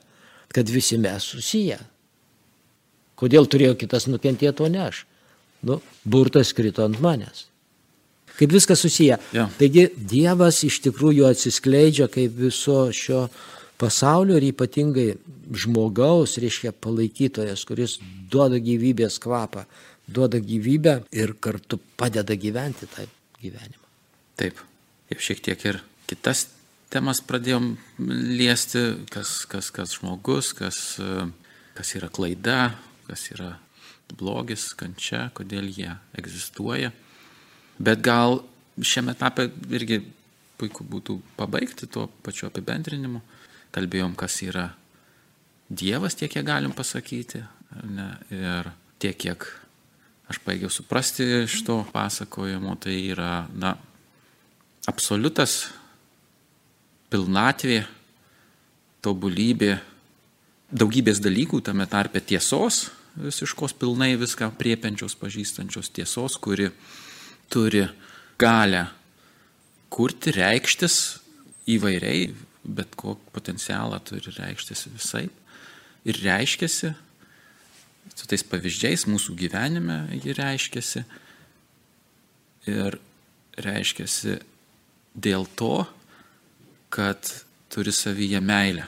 kad 0.54 0.70
visi 0.70 0.98
mes 0.98 1.24
susiję. 1.24 1.78
Kodėl 3.16 3.48
turėjo 3.48 3.76
kitas 3.80 4.06
nukentėti, 4.10 4.62
o 4.62 4.68
ne 4.68 4.86
aš? 4.86 5.04
Nu, 5.66 5.80
burtas 6.04 6.52
krito 6.56 6.84
ant 6.84 7.00
manęs. 7.00 7.46
Kaip 8.36 8.52
viskas 8.52 8.82
susiję. 8.84 9.16
Ja. 9.32 9.46
Taigi 9.56 9.86
Dievas 9.96 10.60
iš 10.66 10.82
tikrųjų 10.84 11.24
atsiskleidžia 11.30 12.10
kaip 12.12 12.34
viso 12.36 12.90
šio 12.92 13.26
pasaulio 13.80 14.36
ir 14.36 14.50
ypatingai 14.50 15.06
žmogaus, 15.56 16.36
reiškia, 16.42 16.74
palaikytojas, 16.84 17.64
kuris 17.68 17.96
duoda 18.32 18.60
gyvybės 18.60 19.16
kvapą, 19.22 19.64
duoda 20.08 20.40
gyvybę 20.42 20.98
ir 21.16 21.32
kartu 21.40 21.80
padeda 21.96 22.36
gyventi 22.36 22.88
tą 22.92 23.06
gyvenimą. 23.40 23.84
Taip, 24.36 24.60
jau 25.12 25.24
šiek 25.28 25.40
tiek 25.44 25.64
ir 25.70 25.80
kitas 26.10 26.46
temas 26.92 27.20
pradėjom 27.24 27.74
liesti, 27.98 28.82
kas, 29.12 29.44
kas, 29.50 29.70
kas 29.74 29.96
žmogus, 29.98 30.52
kas, 30.56 30.80
kas 31.76 31.94
yra 31.98 32.10
klaida, 32.12 32.74
kas 33.08 33.28
yra 33.34 33.56
blogis, 34.16 34.70
kančia, 34.78 35.26
kodėl 35.34 35.66
jie 35.72 35.90
egzistuoja. 36.18 36.92
Bet 37.78 38.04
gal 38.06 38.40
šiame 38.80 39.16
etape 39.16 39.48
irgi 39.74 40.00
puiku 40.56 40.86
būtų 40.88 41.18
pabaigti 41.36 41.88
tuo 41.90 42.06
pačiu 42.24 42.48
apibendrinimu. 42.48 43.20
Kalbėjom, 43.74 44.14
kas 44.16 44.40
yra 44.46 44.70
Dievas, 45.66 46.14
tiek 46.14 46.30
kiek 46.30 46.46
galim 46.46 46.72
pasakyti. 46.72 47.42
Ne? 47.90 48.06
Ir 48.30 48.68
tiek, 49.02 49.16
kiek 49.18 49.42
aš 50.30 50.38
baigiau 50.46 50.70
suprasti 50.72 51.26
iš 51.42 51.58
to 51.66 51.80
pasakojimo, 51.92 52.76
tai 52.82 52.94
yra, 53.10 53.48
na, 53.54 53.74
absoliutas 54.86 55.66
pilnatvė, 57.12 57.82
tobulybė, 59.04 59.76
daugybės 60.74 61.20
dalykų, 61.22 61.62
tame 61.66 61.86
tarpe 61.90 62.20
tiesos, 62.20 62.88
visiškos 63.16 63.76
pilnai 63.78 64.14
viską 64.20 64.50
priepiančios, 64.58 65.16
pažįstančios 65.18 65.90
tiesos, 65.94 66.36
kuri 66.42 66.68
turi 67.52 67.86
galę 68.40 68.86
kurti, 69.92 70.34
reikštis 70.36 70.98
įvairiai, 71.70 72.28
bet 72.66 72.96
kokį 72.98 73.32
potencialą 73.34 74.00
turi 74.04 74.34
reikštis 74.34 74.86
visai. 74.90 75.26
Ir 76.06 76.18
reiškiasi, 76.22 76.92
su 78.14 78.28
tais 78.30 78.44
pavyzdžiais 78.46 79.06
mūsų 79.10 79.34
gyvenime 79.38 80.00
ji 80.18 80.34
reiškiasi. 80.36 81.04
Ir 82.70 82.98
reiškiasi 83.62 84.36
dėl 85.14 85.46
to, 85.58 85.86
kad 86.92 87.30
turi 87.72 87.92
savyje 87.92 88.40
meilę. 88.40 88.86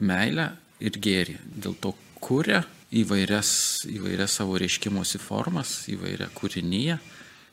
Meilę 0.00 0.50
ir 0.80 0.96
gėrį. 0.96 1.36
Dėl 1.60 1.76
to 1.80 1.94
kuria 2.20 2.62
įvairias, 2.96 3.50
įvairias 3.90 4.38
savo 4.40 4.58
reiškimosi 4.60 5.20
formas, 5.22 5.74
įvairią 5.92 6.30
kūrinyje, 6.36 6.98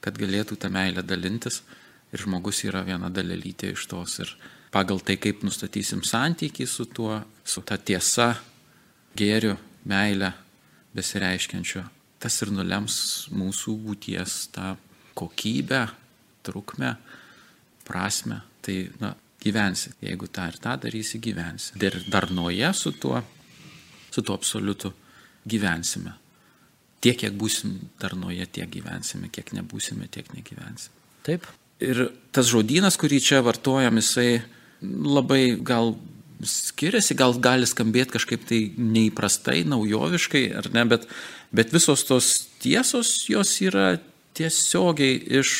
kad 0.04 0.18
galėtų 0.18 0.58
tą 0.60 0.72
meilę 0.74 1.04
dalintis. 1.06 1.62
Ir 2.16 2.24
žmogus 2.24 2.64
yra 2.64 2.86
viena 2.88 3.10
dalelytė 3.12 3.74
iš 3.74 3.84
tos. 3.92 4.18
Ir 4.24 4.32
pagal 4.72 5.02
tai, 5.04 5.18
kaip 5.20 5.44
nustatysim 5.44 6.06
santykį 6.08 6.68
su 6.70 6.88
tuo, 6.88 7.20
su 7.44 7.64
ta 7.68 7.76
tiesa, 7.78 8.34
gėriu, 9.18 9.58
meilę 9.88 10.32
besireiškiančiu, 10.96 11.84
tas 12.22 12.42
ir 12.42 12.52
nulems 12.56 12.98
mūsų 13.36 13.76
būties 13.84 14.40
tą 14.56 14.76
kokybę, 15.18 15.84
trukmę, 16.48 16.96
prasme. 17.88 18.42
Tai, 18.64 18.78
na, 19.02 19.14
gyvensi. 19.44 19.94
Jeigu 20.02 20.30
tą 20.32 20.48
ir 20.52 20.58
tą 20.62 20.78
darysi, 20.82 21.20
gyvensi. 21.24 21.76
Ir 21.82 22.00
darnoje 22.12 22.72
su 22.74 22.92
tuo, 22.92 23.22
su 24.12 24.22
tuo 24.22 24.38
absoliutu 24.38 24.94
gyvensime. 25.48 26.16
Tiek, 27.02 27.18
kiek 27.22 27.34
būsim 27.38 27.78
darnoje, 28.02 28.48
tiek 28.58 28.70
gyvensime, 28.74 29.30
kiek 29.34 29.54
nebūsime, 29.54 30.10
tiek 30.12 30.30
negyvensime. 30.34 30.96
Taip. 31.28 31.46
Ir 31.84 32.08
tas 32.34 32.50
žodynas, 32.50 32.98
kurį 32.98 33.20
čia 33.22 33.44
vartojam, 33.46 34.00
jisai 34.02 34.42
labai 34.82 35.58
gal 35.62 35.94
skiriasi, 36.46 37.16
gal 37.18 37.36
gali 37.42 37.68
skambėti 37.70 38.16
kažkaip 38.18 38.46
tai 38.50 38.60
neįprastai, 38.78 39.62
naujoviškai, 39.70 40.44
ar 40.58 40.70
ne, 40.74 40.86
bet, 40.90 41.08
bet 41.54 41.74
visos 41.74 42.06
tos 42.06 42.32
tiesos, 42.62 43.14
jos 43.30 43.54
yra 43.66 43.98
tiesiogiai 44.38 45.18
iš 45.40 45.52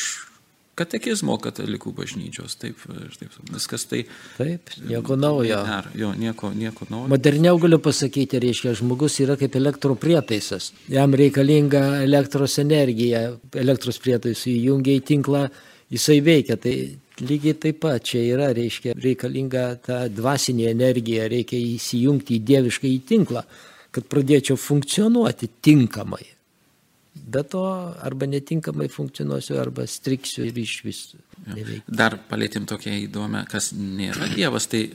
katekizmo 0.78 1.36
katalikų 1.42 1.92
bažnyčios. 1.96 2.56
Taip, 2.60 2.80
taip, 3.18 3.34
viskas 3.52 3.86
tai. 3.90 4.04
Taip, 4.36 4.72
nieko 4.88 5.16
naujo. 5.18 5.58
Ar, 5.78 5.90
jo, 5.98 6.12
nieko, 6.18 6.52
nieko 6.56 6.86
naujo. 6.90 7.10
Moderniau 7.12 7.58
galiu 7.62 7.80
pasakyti, 7.82 8.40
reiškia, 8.44 8.76
žmogus 8.78 9.18
yra 9.24 9.38
kaip 9.40 9.58
elektroprietaisas. 9.58 10.70
Jam 10.92 11.16
reikalinga 11.18 11.84
elektros 12.04 12.58
energija, 12.62 13.26
elektros 13.58 14.00
prietaisų 14.04 14.54
įjungia 14.54 14.96
į 15.00 15.04
tinklą, 15.12 15.44
jisai 15.94 16.20
veikia. 16.24 16.58
Tai 16.62 16.74
lygiai 17.24 17.58
taip 17.58 17.82
pat 17.82 18.06
čia 18.08 18.22
yra, 18.36 18.52
reiškia, 18.56 18.96
reikalinga 19.02 19.66
ta 19.84 20.00
dvasinė 20.12 20.70
energija, 20.72 21.28
reikia 21.30 21.58
įsijungti 21.74 22.38
į 22.38 22.44
dievišką 22.52 22.90
į 22.90 22.98
tinklą, 23.08 23.44
kad 23.94 24.08
pradėčiau 24.10 24.58
funkcionuoti 24.60 25.50
tinkamai. 25.64 26.37
Be 27.18 27.42
to, 27.44 27.64
arba 28.04 28.28
netinkamai 28.30 28.88
funkcionuosiu, 28.92 29.58
arba 29.60 29.86
striksiu 29.88 30.46
ir 30.48 30.58
iš 30.62 30.74
vis 30.86 31.02
neveikia. 31.46 31.84
Dar 32.00 32.18
palėtėm 32.30 32.66
tokią 32.68 32.94
įdomią, 33.06 33.44
kas 33.50 33.72
nėra 33.76 34.30
Dievas, 34.34 34.68
tai 34.70 34.86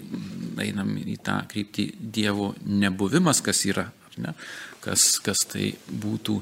einam 0.64 0.96
į 1.00 1.18
tą 1.26 1.40
kryptį 1.52 1.88
Dievo 2.00 2.54
nebuvimas, 2.66 3.42
kas 3.46 3.64
yra, 3.70 3.88
ne? 4.18 4.36
kas, 4.84 5.18
kas 5.24 5.46
tai 5.50 5.72
būtų 5.90 6.40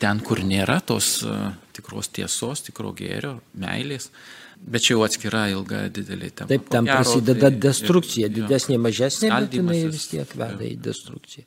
ten, 0.00 0.22
kur 0.24 0.40
nėra 0.46 0.78
tos 0.86 1.18
uh, 1.26 1.50
tikros 1.76 2.08
tiesos, 2.14 2.64
tikro 2.68 2.94
gėrio, 2.96 3.38
meilės. 3.60 4.10
Bet 4.60 4.84
čia 4.84 4.94
jau 4.94 5.04
atskira 5.06 5.46
ilga 5.48 5.86
didelė 5.88 6.30
tema. 6.36 6.50
Taip, 6.50 6.66
ten 6.72 6.88
prasideda 6.88 7.48
tai, 7.48 7.60
destrukcija, 7.64 8.28
didesnė, 8.32 8.76
mažesnė, 8.80 9.30
bet 9.32 9.56
jinai 9.56 9.78
vis 9.88 10.08
tiek 10.12 10.34
veda 10.36 10.66
į 10.66 10.74
destrukciją. 10.84 11.46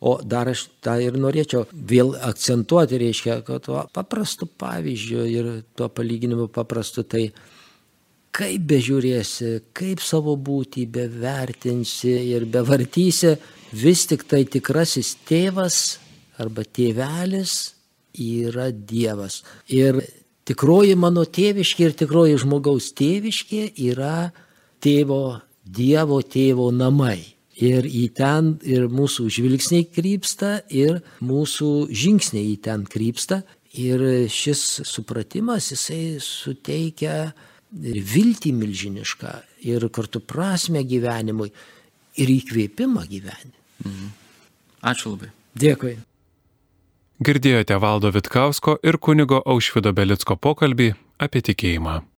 O 0.00 0.16
dar 0.24 0.48
aš 0.48 0.64
tą 0.80 0.94
ir 1.04 1.16
norėčiau 1.20 1.66
vėl 1.72 2.14
akcentuoti, 2.24 3.00
reiškia, 3.02 3.40
kad 3.44 3.66
tuo 3.66 3.82
paprastu 3.92 4.48
pavyzdžiu 4.48 5.24
ir 5.28 5.48
tuo 5.76 5.90
palyginimu 5.92 6.46
paprastu, 6.54 7.04
tai 7.04 7.26
kaip 8.32 8.64
bežiūrėsi, 8.70 9.50
kaip 9.76 10.00
savo 10.00 10.36
būtį 10.40 10.86
bevertinsi 10.94 12.14
ir 12.30 12.46
bevartysi, 12.48 13.34
vis 13.76 14.06
tik 14.08 14.24
tai 14.30 14.46
tikrasis 14.48 15.18
tėvas 15.28 15.98
arba 16.40 16.64
tėvelis 16.64 17.74
yra 18.16 18.70
Dievas. 18.72 19.42
Ir 19.68 20.00
tikroji 20.48 20.96
mano 20.96 21.26
tėviškė 21.28 21.90
ir 21.90 21.98
tikroji 22.04 22.38
žmogaus 22.40 22.90
tėviškė 22.96 23.66
yra 23.90 24.30
tėvo, 24.80 25.40
Dievo 25.64 26.22
tėvo 26.24 26.70
namai. 26.72 27.39
Ir 27.60 27.84
į 27.84 28.06
ten 28.16 28.54
ir 28.64 28.88
mūsų 28.88 29.28
žvilgsniai 29.36 29.84
krypsta, 29.92 30.60
ir 30.72 31.02
mūsų 31.20 31.90
žingsniai 31.92 32.54
į 32.54 32.60
ten 32.64 32.86
krypsta. 32.88 33.42
Ir 33.76 34.02
šis 34.32 34.82
supratimas, 34.88 35.68
jisai 35.70 36.18
suteikia 36.24 37.30
ir 37.70 38.00
viltį 38.02 38.50
milžinišką, 38.56 39.34
ir 39.70 39.86
kartu 39.94 40.22
prasme 40.24 40.82
gyvenimui, 40.82 41.52
ir 42.18 42.32
įkvėpimą 42.34 43.04
gyvenimui. 43.06 43.60
Mhm. 43.84 44.08
Ačiū 44.90 45.14
labai. 45.14 45.30
Dėkui. 45.60 45.98
Girdėjote 47.20 47.76
valdo 47.76 48.10
Vitkausko 48.14 48.78
ir 48.82 48.96
kunigo 48.96 49.42
Aušvido 49.44 49.92
Belicko 49.92 50.38
pokalbį 50.40 50.94
apie 51.20 51.42
tikėjimą. 51.44 52.00